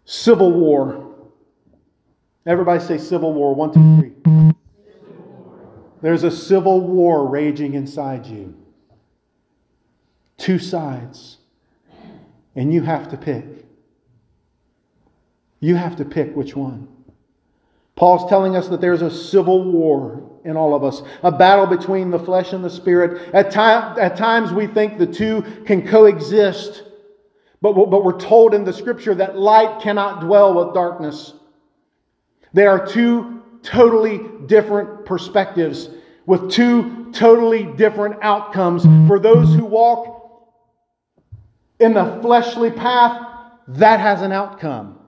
Civil 0.04 0.52
war. 0.52 1.14
Everybody 2.46 2.82
say 2.82 2.98
civil 2.98 3.32
war. 3.32 3.54
One, 3.54 3.72
two, 3.72 4.00
three. 4.00 4.52
There's 6.02 6.24
a 6.24 6.30
civil 6.30 6.80
war 6.80 7.28
raging 7.28 7.74
inside 7.74 8.26
you. 8.26 8.54
Two 10.36 10.58
sides 10.58 11.38
and 12.56 12.72
you 12.72 12.82
have 12.82 13.10
to 13.10 13.16
pick. 13.16 13.44
You 15.60 15.76
have 15.76 15.96
to 15.96 16.04
pick 16.04 16.34
which 16.36 16.54
one. 16.54 16.88
Paul's 17.96 18.28
telling 18.28 18.56
us 18.56 18.68
that 18.68 18.80
there's 18.80 19.02
a 19.02 19.10
civil 19.10 19.70
war 19.70 20.30
in 20.44 20.56
all 20.56 20.74
of 20.74 20.84
us, 20.84 21.02
a 21.22 21.32
battle 21.32 21.66
between 21.66 22.10
the 22.10 22.18
flesh 22.18 22.52
and 22.52 22.62
the 22.62 22.70
spirit. 22.70 23.30
At, 23.32 23.50
time, 23.50 23.98
at 23.98 24.16
times 24.16 24.52
we 24.52 24.66
think 24.66 24.98
the 24.98 25.06
two 25.06 25.42
can 25.64 25.86
coexist, 25.86 26.82
but, 27.62 27.72
but 27.72 28.04
we're 28.04 28.18
told 28.18 28.52
in 28.52 28.64
the 28.64 28.72
scripture 28.72 29.14
that 29.14 29.38
light 29.38 29.80
cannot 29.80 30.20
dwell 30.20 30.52
with 30.54 30.74
darkness. 30.74 31.32
They 32.52 32.66
are 32.66 32.84
two 32.84 33.42
totally 33.62 34.20
different 34.46 35.06
perspectives 35.06 35.88
with 36.26 36.50
two 36.50 37.10
totally 37.12 37.64
different 37.64 38.16
outcomes 38.22 38.84
for 39.06 39.18
those 39.18 39.54
who 39.54 39.64
walk 39.64 40.13
in 41.78 41.94
the 41.94 42.18
fleshly 42.22 42.70
path, 42.70 43.26
that 43.68 44.00
has 44.00 44.22
an 44.22 44.32
outcome. 44.32 44.98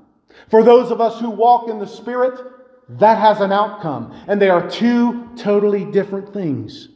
For 0.50 0.62
those 0.62 0.90
of 0.90 1.00
us 1.00 1.20
who 1.20 1.30
walk 1.30 1.68
in 1.68 1.78
the 1.78 1.86
Spirit, 1.86 2.40
that 2.88 3.18
has 3.18 3.40
an 3.40 3.52
outcome. 3.52 4.14
And 4.28 4.40
they 4.40 4.50
are 4.50 4.68
two 4.68 5.28
totally 5.36 5.84
different 5.84 6.32
things. 6.32 6.88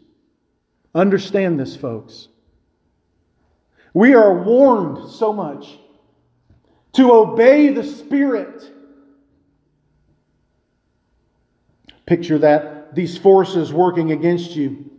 Understand 0.94 1.58
this, 1.58 1.76
folks. 1.76 2.28
We 3.92 4.14
are 4.14 4.42
warned 4.42 5.10
so 5.10 5.32
much 5.32 5.78
to 6.92 7.12
obey 7.12 7.68
the 7.70 7.84
Spirit. 7.84 8.72
Picture 12.06 12.38
that, 12.38 12.94
these 12.94 13.16
forces 13.16 13.72
working 13.72 14.12
against 14.12 14.56
you. 14.56 14.90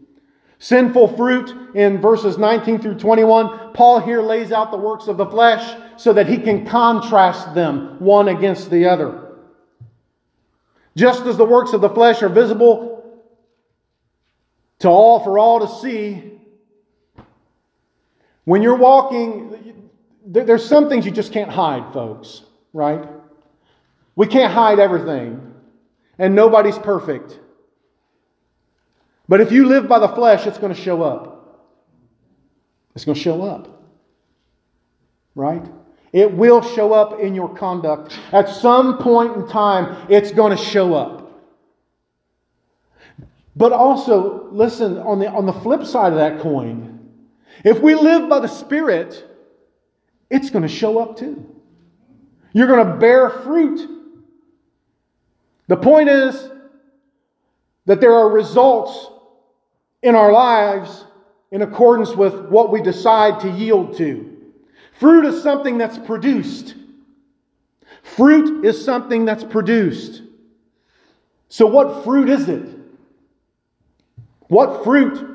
Sinful 0.61 1.17
fruit 1.17 1.75
in 1.75 1.99
verses 1.99 2.37
19 2.37 2.81
through 2.81 2.99
21, 2.99 3.73
Paul 3.73 3.99
here 3.99 4.21
lays 4.21 4.51
out 4.51 4.69
the 4.69 4.77
works 4.77 5.07
of 5.07 5.17
the 5.17 5.25
flesh 5.25 5.75
so 5.97 6.13
that 6.13 6.27
he 6.27 6.37
can 6.37 6.67
contrast 6.67 7.55
them 7.55 7.99
one 7.99 8.27
against 8.27 8.69
the 8.69 8.85
other. 8.85 9.37
Just 10.95 11.25
as 11.25 11.35
the 11.35 11.45
works 11.45 11.73
of 11.73 11.81
the 11.81 11.89
flesh 11.89 12.21
are 12.21 12.29
visible 12.29 13.21
to 14.77 14.87
all 14.87 15.23
for 15.23 15.39
all 15.39 15.61
to 15.61 15.81
see, 15.81 16.39
when 18.45 18.61
you're 18.61 18.77
walking, 18.77 19.89
there's 20.23 20.63
some 20.63 20.89
things 20.89 21.07
you 21.07 21.11
just 21.11 21.33
can't 21.33 21.49
hide, 21.49 21.91
folks, 21.91 22.43
right? 22.71 23.09
We 24.15 24.27
can't 24.27 24.53
hide 24.53 24.77
everything, 24.77 25.55
and 26.19 26.35
nobody's 26.35 26.77
perfect. 26.77 27.39
But 29.31 29.39
if 29.39 29.49
you 29.53 29.65
live 29.65 29.87
by 29.87 29.99
the 29.99 30.09
flesh, 30.09 30.45
it's 30.45 30.57
going 30.57 30.75
to 30.75 30.81
show 30.81 31.03
up. 31.03 31.63
It's 32.95 33.05
going 33.05 33.15
to 33.15 33.21
show 33.21 33.43
up. 33.43 33.81
Right? 35.35 35.65
It 36.11 36.33
will 36.33 36.61
show 36.61 36.91
up 36.91 37.17
in 37.21 37.33
your 37.33 37.55
conduct. 37.55 38.19
At 38.33 38.49
some 38.49 38.97
point 38.97 39.37
in 39.37 39.47
time, 39.47 40.05
it's 40.09 40.33
going 40.33 40.51
to 40.51 40.61
show 40.61 40.93
up. 40.95 41.31
But 43.55 43.71
also, 43.71 44.49
listen, 44.51 44.97
on 44.97 45.19
the, 45.19 45.29
on 45.29 45.45
the 45.45 45.53
flip 45.53 45.85
side 45.85 46.11
of 46.11 46.17
that 46.17 46.41
coin, 46.41 46.99
if 47.63 47.79
we 47.79 47.95
live 47.95 48.27
by 48.27 48.39
the 48.39 48.49
Spirit, 48.49 49.25
it's 50.29 50.49
going 50.49 50.63
to 50.63 50.67
show 50.67 50.99
up 50.99 51.15
too. 51.15 51.49
You're 52.51 52.67
going 52.67 52.85
to 52.85 52.97
bear 52.97 53.29
fruit. 53.29 53.89
The 55.69 55.77
point 55.77 56.09
is 56.09 56.51
that 57.85 58.01
there 58.01 58.13
are 58.13 58.27
results 58.27 59.07
in 60.01 60.15
our 60.15 60.31
lives 60.31 61.05
in 61.51 61.61
accordance 61.61 62.15
with 62.15 62.33
what 62.45 62.71
we 62.71 62.81
decide 62.81 63.39
to 63.41 63.49
yield 63.49 63.97
to. 63.97 64.37
Fruit 64.99 65.25
is 65.25 65.41
something 65.43 65.77
that's 65.77 65.97
produced. 65.97 66.75
Fruit 68.03 68.65
is 68.65 68.83
something 68.83 69.25
that's 69.25 69.43
produced. 69.43 70.21
So, 71.49 71.65
what 71.65 72.03
fruit 72.03 72.29
is 72.29 72.47
it? 72.49 72.67
What 74.47 74.83
fruit? 74.83 75.27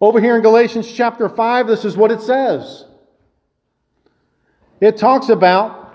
Over 0.00 0.20
here 0.20 0.36
in 0.36 0.42
Galatians 0.42 0.90
chapter 0.90 1.28
5, 1.28 1.66
this 1.66 1.84
is 1.84 1.96
what 1.96 2.10
it 2.10 2.20
says. 2.20 2.84
It 4.80 4.98
talks 4.98 5.30
about 5.30 5.94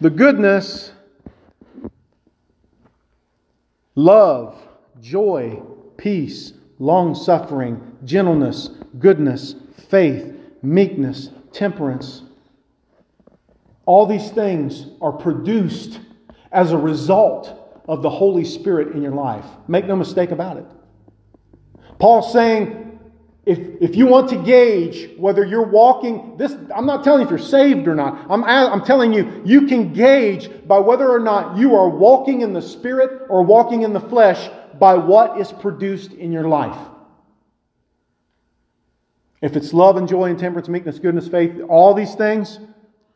the 0.00 0.10
goodness 0.10 0.92
love, 3.98 4.56
joy, 5.00 5.60
peace, 5.96 6.52
long 6.78 7.16
suffering, 7.16 7.96
gentleness, 8.04 8.70
goodness, 9.00 9.56
faith, 9.88 10.36
meekness, 10.62 11.30
temperance. 11.52 12.22
All 13.86 14.06
these 14.06 14.30
things 14.30 14.86
are 15.00 15.10
produced 15.10 15.98
as 16.52 16.70
a 16.70 16.78
result 16.78 17.82
of 17.88 18.02
the 18.02 18.10
Holy 18.10 18.44
Spirit 18.44 18.94
in 18.94 19.02
your 19.02 19.14
life. 19.14 19.44
Make 19.66 19.86
no 19.86 19.96
mistake 19.96 20.30
about 20.30 20.58
it. 20.58 20.66
Paul's 21.98 22.32
saying 22.32 22.87
if, 23.48 23.58
if 23.80 23.96
you 23.96 24.06
want 24.06 24.28
to 24.28 24.36
gauge 24.36 25.08
whether 25.16 25.42
you're 25.42 25.66
walking 25.66 26.36
this 26.36 26.54
i'm 26.74 26.84
not 26.84 27.02
telling 27.02 27.20
you 27.20 27.24
if 27.24 27.30
you're 27.30 27.38
saved 27.38 27.88
or 27.88 27.94
not. 27.94 28.26
I'm, 28.30 28.44
I'm 28.44 28.84
telling 28.84 29.14
you 29.14 29.42
you 29.42 29.66
can 29.66 29.94
gauge 29.94 30.50
by 30.66 30.78
whether 30.78 31.08
or 31.08 31.18
not 31.18 31.56
you 31.56 31.74
are 31.74 31.88
walking 31.88 32.42
in 32.42 32.52
the 32.52 32.60
spirit 32.60 33.26
or 33.30 33.42
walking 33.42 33.82
in 33.82 33.94
the 33.94 34.00
flesh 34.00 34.50
by 34.78 34.94
what 34.94 35.40
is 35.40 35.50
produced 35.50 36.12
in 36.12 36.30
your 36.30 36.46
life. 36.46 36.78
If 39.40 39.56
it's 39.56 39.72
love 39.72 39.96
and 39.96 40.06
joy 40.06 40.24
and 40.24 40.38
temperance 40.38 40.68
meekness 40.68 40.98
goodness 40.98 41.26
faith 41.26 41.58
all 41.70 41.94
these 41.94 42.14
things 42.14 42.60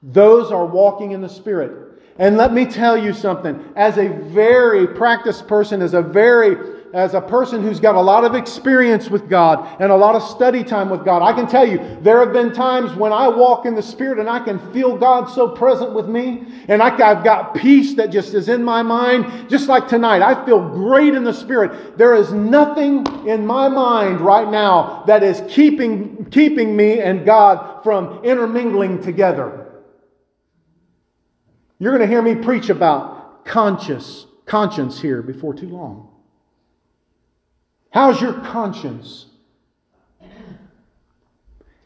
those 0.03 0.51
are 0.51 0.65
walking 0.65 1.13
in 1.13 1.21
the 1.21 1.29
spirit. 1.29 2.01
And 2.19 2.37
let 2.37 2.53
me 2.53 2.67
tell 2.67 2.97
you 2.97 3.13
something. 3.13 3.63
As 3.77 3.99
a 3.99 4.09
very 4.09 4.87
practiced 4.87 5.47
person, 5.47 5.81
as 5.81 5.95
a 5.95 6.03
very 6.03 6.72
as 6.93 7.15
a 7.15 7.21
person 7.21 7.63
who's 7.63 7.81
got 7.81 7.95
a 7.95 8.01
lot 8.01 8.25
of 8.25 8.35
experience 8.35 9.09
with 9.09 9.29
God 9.29 9.81
and 9.81 9.91
a 9.91 9.97
lot 9.97 10.15
of 10.15 10.23
study 10.23 10.63
time 10.63 10.91
with 10.91 11.05
God, 11.05 11.23
I 11.23 11.33
can 11.33 11.47
tell 11.47 11.67
you 11.67 11.79
there 12.03 12.21
have 12.21 12.33
been 12.33 12.53
times 12.53 12.93
when 12.95 13.13
I 13.13 13.29
walk 13.29 13.65
in 13.65 13.75
the 13.75 13.83
Spirit 13.83 14.19
and 14.19 14.29
I 14.29 14.41
can 14.41 14.59
feel 14.73 14.97
God 14.97 15.27
so 15.27 15.49
present 15.49 15.93
with 15.93 16.07
me, 16.07 16.45
and 16.69 16.83
I, 16.83 16.91
have 16.91 17.25
got 17.25 17.55
peace 17.55 17.95
that 17.95 18.11
just 18.11 18.35
is 18.35 18.49
in 18.49 18.63
my 18.63 18.83
mind. 18.83 19.49
Just 19.49 19.69
like 19.69 19.89
tonight, 19.89 20.23
I 20.23 20.45
feel 20.45 20.69
great 20.69 21.15
in 21.15 21.25
the 21.25 21.33
Spirit. 21.33 21.97
There 21.97 22.15
is 22.15 22.33
nothing 22.33 23.07
in 23.27 23.47
my 23.47 23.69
mind 23.69 24.21
right 24.21 24.51
now 24.51 25.05
that 25.07 25.23
is 25.23 25.43
keeping, 25.49 26.27
keeping 26.31 26.77
me 26.77 27.01
and 27.01 27.25
God 27.25 27.83
from 27.83 28.23
intermingling 28.25 29.03
together. 29.03 29.67
You're 31.79 31.97
going 31.97 32.09
to 32.09 32.13
hear 32.13 32.23
me 32.23 32.37
preach 32.37 32.69
about 32.69 33.45
conscious 33.45 34.27
conscience 34.47 35.01
here 35.01 35.23
before 35.23 35.55
too 35.55 35.69
long. 35.69 36.12
How's 37.93 38.21
your 38.21 38.33
conscience? 38.33 39.27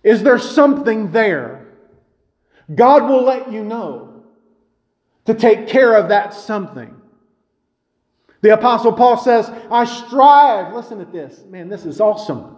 Is 0.05 0.23
there 0.23 0.39
something 0.39 1.11
there? 1.11 1.67
God 2.73 3.09
will 3.09 3.23
let 3.23 3.51
you 3.51 3.65
know 3.65 4.23
to 5.25 5.35
take 5.35 5.67
care 5.67 5.95
of 5.95 6.11
that 6.11 6.33
something. 6.33 6.95
The 8.41 8.55
Apostle 8.55 8.93
Paul 8.93 9.17
says, 9.17 9.51
I 9.71 9.85
strive. 9.85 10.73
Listen 10.73 10.99
to 10.99 11.05
this. 11.05 11.43
Man, 11.49 11.69
this 11.69 11.85
is 11.85 12.01
awesome. 12.01 12.57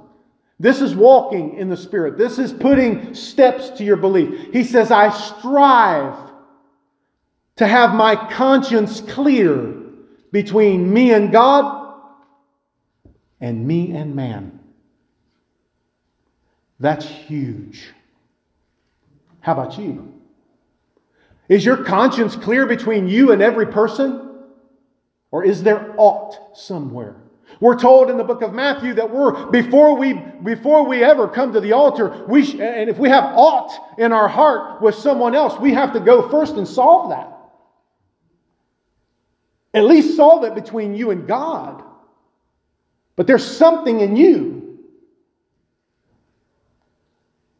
This 0.60 0.82
is 0.82 0.94
walking 0.94 1.56
in 1.56 1.70
the 1.70 1.76
Spirit. 1.76 2.18
This 2.18 2.38
is 2.38 2.52
putting 2.52 3.14
steps 3.14 3.70
to 3.70 3.84
your 3.84 3.96
belief. 3.96 4.52
He 4.52 4.64
says, 4.64 4.90
I 4.90 5.08
strive 5.08 6.30
to 7.56 7.66
have 7.66 7.94
my 7.94 8.14
conscience 8.32 9.00
clear 9.00 9.74
between 10.32 10.92
me 10.92 11.14
and 11.14 11.32
God 11.32 11.77
and 13.40 13.66
me 13.66 13.92
and 13.92 14.14
man. 14.14 14.60
That's 16.80 17.06
huge. 17.06 17.88
How 19.40 19.52
about 19.52 19.78
you? 19.78 20.14
Is 21.48 21.64
your 21.64 21.84
conscience 21.84 22.36
clear 22.36 22.66
between 22.66 23.08
you 23.08 23.32
and 23.32 23.40
every 23.40 23.66
person? 23.66 24.28
Or 25.30 25.44
is 25.44 25.62
there 25.62 25.94
aught 25.96 26.56
somewhere? 26.56 27.16
We're 27.60 27.78
told 27.78 28.10
in 28.10 28.18
the 28.18 28.24
book 28.24 28.42
of 28.42 28.52
Matthew 28.52 28.94
that 28.94 29.10
we're 29.10 29.46
before 29.46 29.96
we 29.96 30.12
before 30.12 30.86
we 30.86 31.02
ever 31.02 31.26
come 31.26 31.52
to 31.54 31.60
the 31.60 31.72
altar, 31.72 32.24
we 32.28 32.44
sh- 32.44 32.60
and 32.60 32.88
if 32.88 32.98
we 32.98 33.08
have 33.08 33.24
aught 33.24 33.72
in 33.98 34.12
our 34.12 34.28
heart 34.28 34.80
with 34.80 34.94
someone 34.94 35.34
else, 35.34 35.58
we 35.58 35.72
have 35.74 35.94
to 35.94 36.00
go 36.00 36.28
first 36.28 36.56
and 36.56 36.68
solve 36.68 37.10
that. 37.10 37.34
At 39.74 39.84
least 39.84 40.16
solve 40.16 40.44
it 40.44 40.54
between 40.54 40.94
you 40.94 41.10
and 41.10 41.26
God. 41.26 41.82
But 43.18 43.26
there's 43.26 43.44
something 43.44 43.98
in 43.98 44.14
you. 44.14 44.78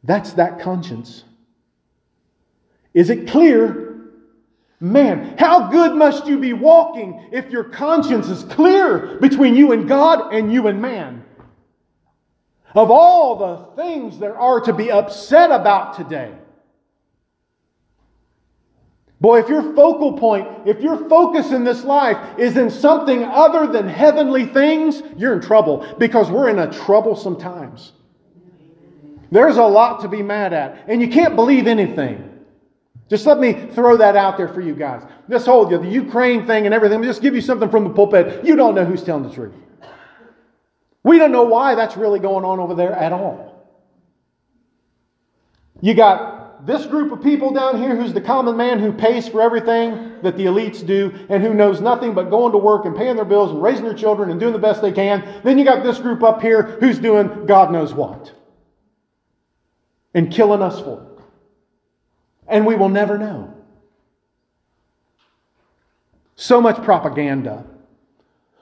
That's 0.05 0.35
that 0.35 0.61
conscience. 0.61 1.25
Is 2.95 3.11
it 3.11 3.29
clear? 3.29 4.13
Man, 4.79 5.35
how 5.37 5.69
good 5.69 5.97
must 5.97 6.29
you 6.29 6.39
be 6.39 6.53
walking 6.53 7.31
if 7.33 7.51
your 7.51 7.65
conscience 7.65 8.29
is 8.29 8.45
clear 8.45 9.19
between 9.21 9.57
you 9.57 9.73
and 9.73 9.89
God 9.89 10.33
and 10.33 10.53
you 10.53 10.69
and 10.69 10.81
man? 10.81 11.25
Of 12.77 12.93
all 12.93 13.35
the 13.35 13.83
things 13.83 14.21
there 14.21 14.39
are 14.39 14.61
to 14.61 14.73
be 14.73 14.93
upset 14.93 15.51
about 15.51 15.97
today, 15.97 16.33
Boy, 19.21 19.41
if 19.41 19.49
your 19.49 19.75
focal 19.75 20.17
point, 20.17 20.47
if 20.65 20.81
your 20.81 21.09
focus 21.09 21.51
in 21.51 21.65
this 21.65 21.83
life 21.83 22.39
is 22.39 22.57
in 22.57 22.71
something 22.71 23.25
other 23.25 23.67
than 23.67 23.89
heavenly 23.89 24.47
things, 24.47 25.03
you're 25.17 25.33
in 25.33 25.41
trouble 25.41 25.85
because 25.99 26.31
we're 26.31 26.49
in 26.49 26.61
a 26.61 26.73
troublesome 26.73 27.39
times. 27.39 27.93
There's 29.33 29.57
a 29.57 29.65
lot 29.65 30.01
to 30.03 30.09
be 30.09 30.23
mad 30.23 30.53
at, 30.53 30.85
and 30.87 31.03
you 31.03 31.09
can't 31.09 31.35
believe 31.35 31.67
anything. 31.67 32.25
Just 33.11 33.27
let 33.27 33.41
me 33.41 33.55
throw 33.73 33.97
that 33.97 34.17
out 34.17 34.37
there 34.37 34.49
for 34.49 34.61
you 34.61 34.75
guys. 34.75 35.03
This 35.27 35.47
whole 35.47 35.67
the 35.67 35.89
Ukraine 35.89 36.47
thing 36.47 36.67
and 36.67 36.75
everything, 36.75 37.03
just 37.03 37.23
give 37.23 37.35
you 37.35 37.41
something 37.41 37.71
from 37.71 37.85
the 37.85 37.91
pulpit. 37.91 38.45
You 38.45 38.55
don't 38.55 38.75
know 38.75 38.85
who's 38.85 39.03
telling 39.03 39.25
the 39.25 39.35
truth. 39.35 39.55
We 41.03 41.19
don't 41.19 41.33
know 41.33 41.45
why 41.45 41.75
that's 41.75 41.97
really 41.97 42.21
going 42.21 42.45
on 42.45 42.61
over 42.61 42.75
there 42.75 42.93
at 42.93 43.13
all. 43.13 43.67
You 45.81 45.95
got 45.95 46.38
this 46.65 46.87
group 46.87 47.13
of 47.13 47.23
people 47.23 47.53
down 47.53 47.81
here 47.81 47.95
who's 47.95 48.13
the 48.13 48.21
common 48.21 48.57
man 48.57 48.79
who 48.79 48.93
pays 48.93 49.29
for 49.29 49.41
everything 49.41 50.21
that 50.23 50.37
the 50.37 50.47
elites 50.47 50.85
do 50.85 51.15
and 51.29 51.43
who 51.43 51.55
knows 51.55 51.81
nothing 51.81 52.15
but 52.15 52.31
going 52.31 52.53
to 52.53 52.59
work 52.59 52.85
and 52.85 52.97
paying 52.97 53.17
their 53.17 53.25
bills 53.25 53.51
and 53.51 53.63
raising 53.63 53.85
their 53.85 53.95
children 53.95 54.31
and 54.31 54.41
doing 54.41 54.53
the 54.53 54.59
best 54.59 54.83
they 54.83 54.93
can. 54.93 55.41
Then 55.45 55.59
you 55.59 55.65
got 55.65 55.83
this 55.83 55.99
group 55.99 56.23
up 56.23 56.43
here 56.43 56.63
who's 56.63 56.99
doing 56.99 57.47
God 57.47 57.73
knows 57.73 57.95
what 57.95 58.33
and 60.15 60.33
killing 60.33 60.63
us 60.63 60.81
for 60.81 61.03
it. 61.03 61.25
And 62.49 62.67
we 62.67 62.75
will 62.75 62.89
never 62.89 63.19
know. 63.19 63.55
So 66.35 66.61
much 66.61 66.83
propaganda. 66.83 67.67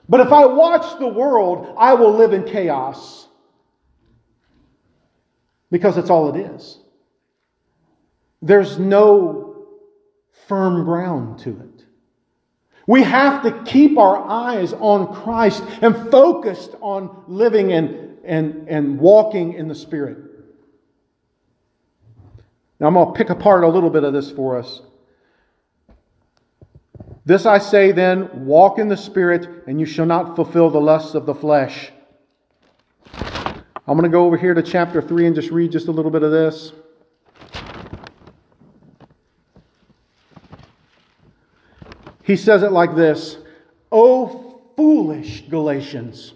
But 0.09 0.21
if 0.21 0.31
I 0.31 0.45
watch 0.45 0.99
the 0.99 1.07
world, 1.07 1.75
I 1.77 1.93
will 1.93 2.13
live 2.13 2.33
in 2.33 2.43
chaos 2.43 3.27
because 5.71 5.95
that's 5.95 6.09
all 6.09 6.33
it 6.33 6.39
is. 6.39 6.79
There's 8.41 8.77
no 8.77 9.65
firm 10.47 10.85
ground 10.85 11.39
to 11.39 11.49
it. 11.49 11.85
We 12.87 13.03
have 13.03 13.43
to 13.43 13.63
keep 13.63 13.97
our 13.97 14.17
eyes 14.17 14.71
on 14.73 15.13
Christ 15.13 15.61
and 15.81 16.09
focused 16.09 16.71
on 16.79 17.23
living 17.27 17.73
and, 17.73 18.17
and, 18.23 18.69
and 18.69 18.97
walking 18.97 19.53
in 19.53 19.67
the 19.67 19.75
Spirit. 19.75 20.17
Now, 22.79 22.87
I'm 22.87 22.93
going 22.93 23.07
to 23.07 23.13
pick 23.13 23.29
apart 23.29 23.63
a 23.63 23.67
little 23.67 23.89
bit 23.89 24.03
of 24.03 24.13
this 24.13 24.31
for 24.31 24.57
us. 24.57 24.81
This 27.25 27.45
I 27.45 27.57
say 27.57 27.91
then 27.91 28.45
walk 28.45 28.79
in 28.79 28.87
the 28.87 28.95
Spirit, 28.95 29.65
and 29.67 29.81
you 29.81 29.85
shall 29.85 30.05
not 30.05 30.37
fulfill 30.37 30.69
the 30.69 30.79
lusts 30.79 31.13
of 31.13 31.25
the 31.25 31.35
flesh. 31.35 31.91
I'm 33.13 33.97
going 33.97 34.03
to 34.03 34.09
go 34.09 34.25
over 34.25 34.37
here 34.37 34.53
to 34.53 34.63
chapter 34.63 35.01
3 35.01 35.27
and 35.27 35.35
just 35.35 35.49
read 35.49 35.73
just 35.73 35.87
a 35.87 35.91
little 35.91 36.11
bit 36.11 36.23
of 36.23 36.31
this. 36.31 36.71
He 42.27 42.35
says 42.35 42.61
it 42.61 42.73
like 42.73 42.93
this 42.93 43.37
Oh, 43.89 44.61
foolish 44.75 45.45
Galatians. 45.49 46.33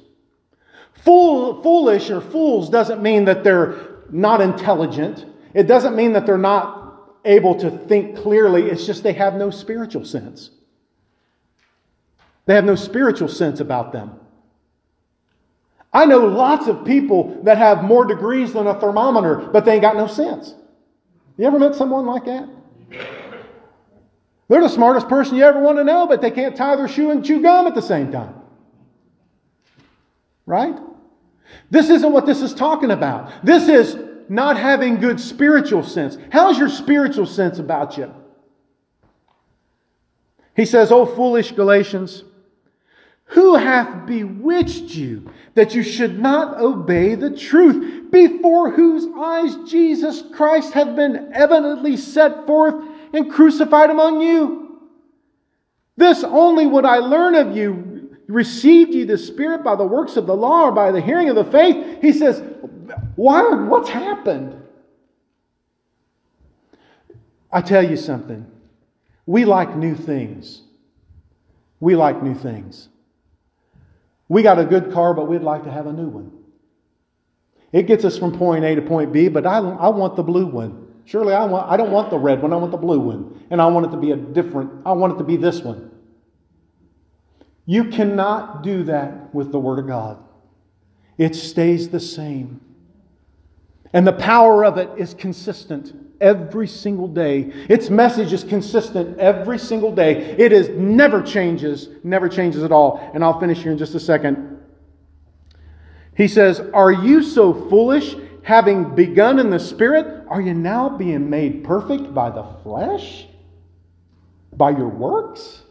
Fool, 1.04 1.62
foolish 1.62 2.10
or 2.10 2.21
fools 2.21 2.69
doesn't 2.69 3.01
mean 3.01 3.25
that 3.25 3.43
they're 3.43 3.75
not 4.10 4.39
intelligent. 4.39 5.25
It 5.54 5.63
doesn't 5.63 5.95
mean 5.95 6.13
that 6.13 6.25
they're 6.25 6.38
not 6.38 7.17
able 7.25 7.56
to 7.56 7.69
think 7.69 8.15
clearly. 8.17 8.69
It's 8.69 8.86
just 8.86 9.04
they 9.04 9.13
have 9.13 9.34
no 9.34 9.49
spiritual 9.51 10.06
sense. 10.06 10.51
They 12.45 12.56
have 12.56 12.65
no 12.65 12.75
spiritual 12.75 13.27
sense 13.27 13.60
about 13.60 13.91
them. 13.91 14.13
I 15.91 16.06
know 16.06 16.25
lots 16.25 16.67
of 16.67 16.86
people 16.86 17.41
that 17.43 17.58
have 17.58 17.84
more 17.84 18.06
degrees 18.06 18.54
than 18.54 18.65
a 18.65 18.80
thermometer, 18.80 19.36
but 19.36 19.65
they 19.65 19.73
ain't 19.73 19.82
got 19.82 19.97
no 19.97 20.08
sense. 20.08 20.54
You 21.38 21.47
ever 21.47 21.60
met 21.60 21.75
someone 21.75 22.06
like 22.06 22.23
that? 22.25 22.47
They're 24.51 24.59
the 24.59 24.67
smartest 24.67 25.07
person 25.07 25.37
you 25.37 25.45
ever 25.45 25.61
want 25.61 25.77
to 25.77 25.85
know, 25.85 26.07
but 26.07 26.19
they 26.19 26.29
can't 26.29 26.57
tie 26.57 26.75
their 26.75 26.89
shoe 26.89 27.09
and 27.09 27.23
chew 27.23 27.41
gum 27.41 27.67
at 27.67 27.73
the 27.73 27.81
same 27.81 28.11
time. 28.11 28.35
Right? 30.45 30.75
This 31.69 31.89
isn't 31.89 32.11
what 32.11 32.25
this 32.25 32.41
is 32.41 32.53
talking 32.53 32.91
about. 32.91 33.31
This 33.45 33.69
is 33.69 33.97
not 34.27 34.57
having 34.57 34.99
good 34.99 35.21
spiritual 35.21 35.83
sense. 35.83 36.17
How's 36.33 36.59
your 36.59 36.67
spiritual 36.67 37.27
sense 37.27 37.59
about 37.59 37.97
you? 37.97 38.13
He 40.53 40.65
says, 40.65 40.91
O 40.91 41.05
foolish 41.05 41.53
Galatians, 41.53 42.25
who 43.27 43.55
hath 43.55 44.05
bewitched 44.05 44.93
you 44.95 45.31
that 45.53 45.73
you 45.73 45.81
should 45.81 46.19
not 46.19 46.59
obey 46.59 47.15
the 47.15 47.33
truth, 47.37 48.11
before 48.11 48.71
whose 48.71 49.07
eyes 49.17 49.55
Jesus 49.71 50.21
Christ 50.33 50.73
hath 50.73 50.93
been 50.97 51.31
evidently 51.33 51.95
set 51.95 52.45
forth 52.45 52.90
and 53.13 53.32
crucified 53.32 53.89
among 53.89 54.21
you. 54.21 54.80
This 55.97 56.24
only 56.24 56.65
would 56.65 56.86
I 56.86 56.97
learn 56.97 57.36
of 57.36 57.56
you. 57.56 58.17
Received 58.28 58.93
you 58.93 59.06
the 59.06 59.17
Spirit 59.17 59.63
by 59.63 59.76
the 59.76 59.86
works 59.86 60.15
of 60.15 60.26
the 60.26 60.36
law 60.36 60.67
or 60.67 60.71
by 60.71 60.91
the 60.91 61.02
hearing 61.02 61.30
of 61.30 61.36
the 61.36 61.43
faith? 61.43 62.02
He 62.02 62.13
says, 62.13 62.41
Why, 63.15 63.41
what's 63.65 63.89
happened? 63.89 64.62
I 67.52 67.62
tell 67.62 67.88
you 67.88 67.97
something. 67.97 68.50
We 69.26 69.45
like 69.45 69.76
new 69.76 69.95
things. 69.95 70.62
We 71.80 71.95
like 71.95 72.24
new 72.24 72.36
things. 72.36 72.88
We 74.30 74.43
got 74.43 74.60
a 74.60 74.65
good 74.65 74.93
car, 74.93 75.13
but 75.13 75.28
we'd 75.28 75.41
like 75.41 75.65
to 75.65 75.71
have 75.71 75.88
a 75.88 75.93
new 75.93 76.08
one. 76.08 76.32
It 77.74 77.84
gets 77.84 78.06
us 78.06 78.17
from 78.17 78.38
point 78.38 78.63
A 78.63 78.76
to 78.76 78.82
point 78.82 79.12
B, 79.12 79.28
but 79.28 79.45
I, 79.45 79.58
I 79.58 79.89
want 79.89 80.15
the 80.15 80.24
blue 80.24 80.45
one. 80.45 80.88
Surely 81.05 81.33
I, 81.33 81.45
want, 81.45 81.69
I 81.69 81.77
don't 81.77 81.91
want 81.91 82.09
the 82.09 82.17
red 82.17 82.41
one, 82.41 82.53
I 82.53 82.55
want 82.55 82.71
the 82.71 82.77
blue 82.77 82.99
one. 82.99 83.45
And 83.49 83.61
I 83.61 83.67
want 83.67 83.87
it 83.87 83.89
to 83.89 83.97
be 83.97 84.11
a 84.11 84.15
different, 84.15 84.71
I 84.85 84.91
want 84.93 85.13
it 85.13 85.17
to 85.17 85.23
be 85.23 85.37
this 85.37 85.61
one. 85.61 85.91
You 87.65 87.85
cannot 87.85 88.63
do 88.63 88.83
that 88.83 89.33
with 89.33 89.51
the 89.51 89.59
Word 89.59 89.79
of 89.79 89.87
God, 89.87 90.23
it 91.17 91.35
stays 91.35 91.89
the 91.89 91.99
same. 91.99 92.61
And 93.93 94.07
the 94.07 94.13
power 94.13 94.63
of 94.63 94.77
it 94.77 94.89
is 94.97 95.13
consistent 95.13 95.93
every 96.21 96.67
single 96.67 97.09
day. 97.09 97.51
Its 97.67 97.89
message 97.89 98.31
is 98.31 98.43
consistent 98.43 99.17
every 99.19 99.59
single 99.59 99.93
day. 99.93 100.13
It 100.37 100.53
is 100.53 100.69
never 100.69 101.21
changes, 101.21 101.89
never 102.03 102.29
changes 102.29 102.63
at 102.63 102.71
all. 102.71 103.11
And 103.13 103.21
I'll 103.21 103.39
finish 103.39 103.57
here 103.63 103.71
in 103.73 103.77
just 103.77 103.93
a 103.95 103.99
second. 103.99 104.59
He 106.15 106.27
says, 106.27 106.61
Are 106.73 106.91
you 106.91 107.21
so 107.21 107.53
foolish? 107.69 108.15
Having 108.43 108.95
begun 108.95 109.39
in 109.39 109.49
the 109.49 109.60
Spirit, 109.60 110.25
are 110.27 110.41
you 110.41 110.54
now 110.54 110.89
being 110.89 111.30
made 111.30 111.63
perfect 111.63 112.13
by 112.13 112.30
the 112.30 112.43
flesh? 112.63 113.27
By 114.54 114.71
your 114.71 114.89
works? 114.89 115.62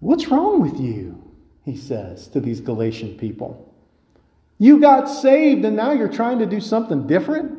What's 0.00 0.28
wrong 0.28 0.60
with 0.60 0.78
you? 0.80 1.22
He 1.64 1.76
says 1.76 2.28
to 2.28 2.40
these 2.40 2.60
Galatian 2.60 3.16
people. 3.16 3.72
You 4.58 4.80
got 4.80 5.06
saved 5.06 5.64
and 5.64 5.76
now 5.76 5.92
you're 5.92 6.08
trying 6.08 6.38
to 6.40 6.46
do 6.46 6.60
something 6.60 7.06
different? 7.06 7.58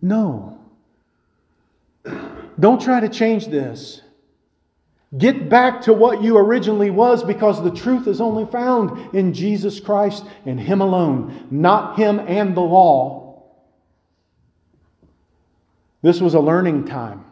No. 0.00 0.58
Don't 2.60 2.80
try 2.80 3.00
to 3.00 3.08
change 3.08 3.46
this. 3.46 4.02
Get 5.16 5.48
back 5.48 5.82
to 5.82 5.92
what 5.92 6.22
you 6.22 6.36
originally 6.38 6.90
was 6.90 7.22
because 7.22 7.62
the 7.62 7.70
truth 7.70 8.08
is 8.08 8.20
only 8.20 8.46
found 8.46 9.14
in 9.14 9.32
Jesus 9.32 9.78
Christ 9.78 10.24
and 10.44 10.58
Him 10.58 10.80
alone, 10.80 11.46
not 11.50 11.96
Him 11.96 12.18
and 12.20 12.56
the 12.56 12.60
law. 12.60 13.44
This 16.02 16.20
was 16.20 16.34
a 16.34 16.40
learning 16.40 16.86
time. 16.86 17.24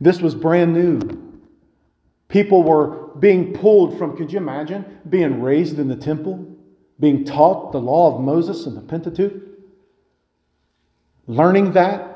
This 0.00 0.20
was 0.20 0.34
brand 0.34 0.74
new. 0.74 1.00
People 2.28 2.64
were 2.64 3.14
being 3.18 3.54
pulled 3.54 3.96
from, 3.96 4.16
could 4.16 4.32
you 4.32 4.38
imagine, 4.38 4.84
being 5.08 5.40
raised 5.40 5.78
in 5.78 5.88
the 5.88 5.96
temple, 5.96 6.44
being 6.98 7.24
taught 7.24 7.70
the 7.70 7.80
law 7.80 8.14
of 8.14 8.20
Moses 8.20 8.66
and 8.66 8.76
the 8.76 8.80
Pentateuch, 8.80 9.40
learning 11.26 11.72
that 11.72 12.13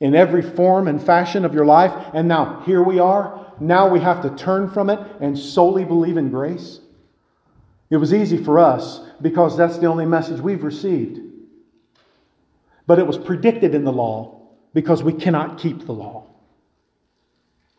in 0.00 0.14
every 0.14 0.42
form 0.42 0.86
and 0.86 1.02
fashion 1.02 1.44
of 1.44 1.54
your 1.54 1.66
life, 1.66 1.92
and 2.14 2.28
now 2.28 2.62
here 2.64 2.82
we 2.82 2.98
are. 2.98 3.52
Now 3.60 3.88
we 3.88 4.00
have 4.00 4.22
to 4.22 4.30
turn 4.30 4.70
from 4.70 4.90
it 4.90 5.00
and 5.20 5.36
solely 5.36 5.84
believe 5.84 6.16
in 6.16 6.30
grace. 6.30 6.80
It 7.90 7.96
was 7.96 8.14
easy 8.14 8.42
for 8.42 8.58
us 8.58 9.00
because 9.20 9.56
that's 9.56 9.78
the 9.78 9.86
only 9.86 10.06
message 10.06 10.40
we've 10.40 10.62
received. 10.62 11.20
But 12.86 12.98
it 12.98 13.06
was 13.06 13.18
predicted 13.18 13.74
in 13.74 13.84
the 13.84 13.92
law 13.92 14.40
because 14.72 15.02
we 15.02 15.12
cannot 15.12 15.58
keep 15.58 15.86
the 15.86 15.92
law. 15.92 16.26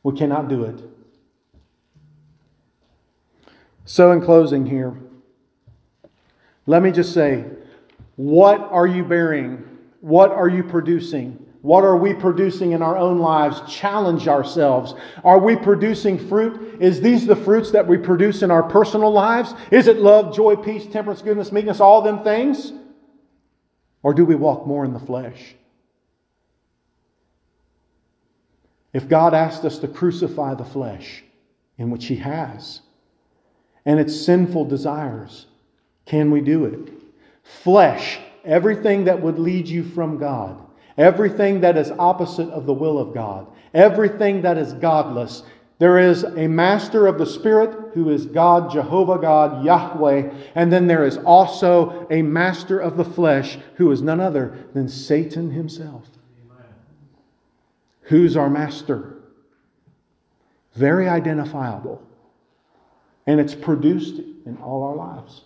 We 0.04 0.18
cannot 0.18 0.50
do 0.50 0.66
it. 0.66 0.82
So, 3.86 4.12
in 4.12 4.22
closing 4.22 4.66
here, 4.66 4.96
let 6.68 6.84
me 6.84 6.92
just 6.92 7.14
say 7.14 7.46
what 8.16 8.60
are 8.60 8.86
you 8.86 9.04
bearing? 9.04 9.64
What 10.02 10.32
are 10.32 10.48
you 10.48 10.64
producing? 10.64 11.49
What 11.62 11.84
are 11.84 11.98
we 11.98 12.14
producing 12.14 12.72
in 12.72 12.82
our 12.82 12.98
own 12.98 13.20
lives? 13.20 13.62
Challenge 13.68 14.28
ourselves. 14.28 14.94
Are 15.24 15.40
we 15.40 15.56
producing 15.56 16.18
fruit? 16.18 16.82
Is 16.82 17.02
these 17.02 17.26
the 17.26 17.36
fruits 17.36 17.72
that 17.72 17.86
we 17.86 17.98
produce 17.98 18.42
in 18.42 18.52
our 18.52 18.64
personal 18.64 19.12
lives? 19.12 19.54
Is 19.70 19.88
it 19.88 19.98
love, 19.98 20.34
joy, 20.34 20.56
peace, 20.56 20.86
temperance, 20.86 21.22
goodness, 21.22 21.52
meekness, 21.52 21.82
all 21.82 22.02
them 22.02 22.24
things? 22.24 22.72
Or 24.04 24.14
do 24.14 24.24
we 24.24 24.36
walk 24.36 24.66
more 24.66 24.86
in 24.86 24.94
the 24.94 25.00
flesh? 25.00 25.56
If 28.94 29.10
God 29.10 29.34
asked 29.34 29.66
us 29.66 29.80
to 29.80 29.88
crucify 29.88 30.56
the 30.56 30.66
flesh, 30.66 31.24
in 31.78 31.90
which 31.90 32.06
He 32.06 32.18
has, 32.18 32.82
and 33.86 34.00
its 34.00 34.16
sinful 34.16 34.66
desires. 34.66 35.48
Can 36.06 36.30
we 36.30 36.42
do 36.42 36.66
it? 36.66 36.94
Flesh, 37.64 38.20
everything 38.46 39.06
that 39.06 39.22
would 39.22 39.40
lead 39.40 39.68
you 39.68 39.84
from 39.84 40.18
God, 40.18 40.62
everything 41.00 41.62
that 41.62 41.78
is 41.78 41.92
opposite 41.98 42.50
of 42.50 42.66
the 42.66 42.74
will 42.74 43.00
of 43.00 43.14
God, 43.14 43.48
everything 43.74 44.42
that 44.44 44.58
is 44.58 44.74
godless. 44.74 45.44
There 45.80 45.98
is 45.98 46.24
a 46.24 46.48
master 46.48 47.08
of 47.08 47.18
the 47.18 47.26
Spirit 47.26 47.94
who 47.94 48.10
is 48.10 48.26
God, 48.26 48.70
Jehovah 48.70 49.18
God, 49.18 49.64
Yahweh, 49.64 50.30
and 50.56 50.72
then 50.72 50.88
there 50.88 51.06
is 51.06 51.18
also 51.18 52.06
a 52.12 52.22
master 52.22 52.78
of 52.80 52.98
the 52.98 53.06
flesh 53.06 53.58
who 53.76 53.90
is 53.92 54.02
none 54.02 54.20
other 54.20 54.66
than 54.74 54.90
Satan 54.90 55.50
himself. 55.52 56.06
Amen. 56.46 56.66
Who's 58.02 58.36
our 58.36 58.50
master? 58.50 59.16
Very 60.76 61.08
identifiable. 61.08 62.04
And 63.26 63.40
it's 63.40 63.56
produced 63.56 64.20
in 64.46 64.58
all 64.62 64.84
our 64.84 64.96
lives. 64.96 65.44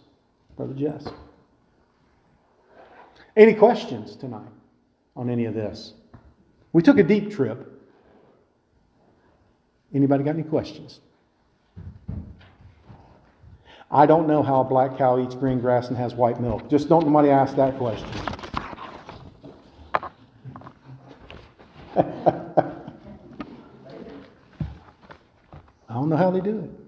Brother 0.58 0.74
Jess. 0.74 1.08
Any 3.36 3.54
questions 3.54 4.16
tonight 4.16 4.50
on 5.16 5.30
any 5.30 5.46
of 5.46 5.54
this? 5.54 5.94
We 6.72 6.82
took 6.82 6.98
a 6.98 7.04
deep 7.04 7.32
trip. 7.32 7.70
Anybody 9.94 10.24
got 10.24 10.32
any 10.32 10.44
questions? 10.44 11.00
I 13.92 14.08
don't 14.08 14.28
know 14.28 14.42
how 14.42 14.62
a 14.62 14.64
black 14.64 14.98
cow 14.98 15.20
eats 15.20 15.36
green 15.36 15.60
grass 15.60 15.90
and 15.90 15.98
has 15.98 16.16
white 16.16 16.42
milk. 16.42 16.68
Just 16.68 16.90
don't 16.90 17.06
nobody 17.06 17.30
ask 17.30 17.56
that 17.58 17.78
question. 17.78 18.10
I 25.88 25.94
don't 25.94 26.10
know 26.10 26.18
how 26.18 26.32
they 26.32 26.42
do 26.42 26.58
it. 26.58 26.83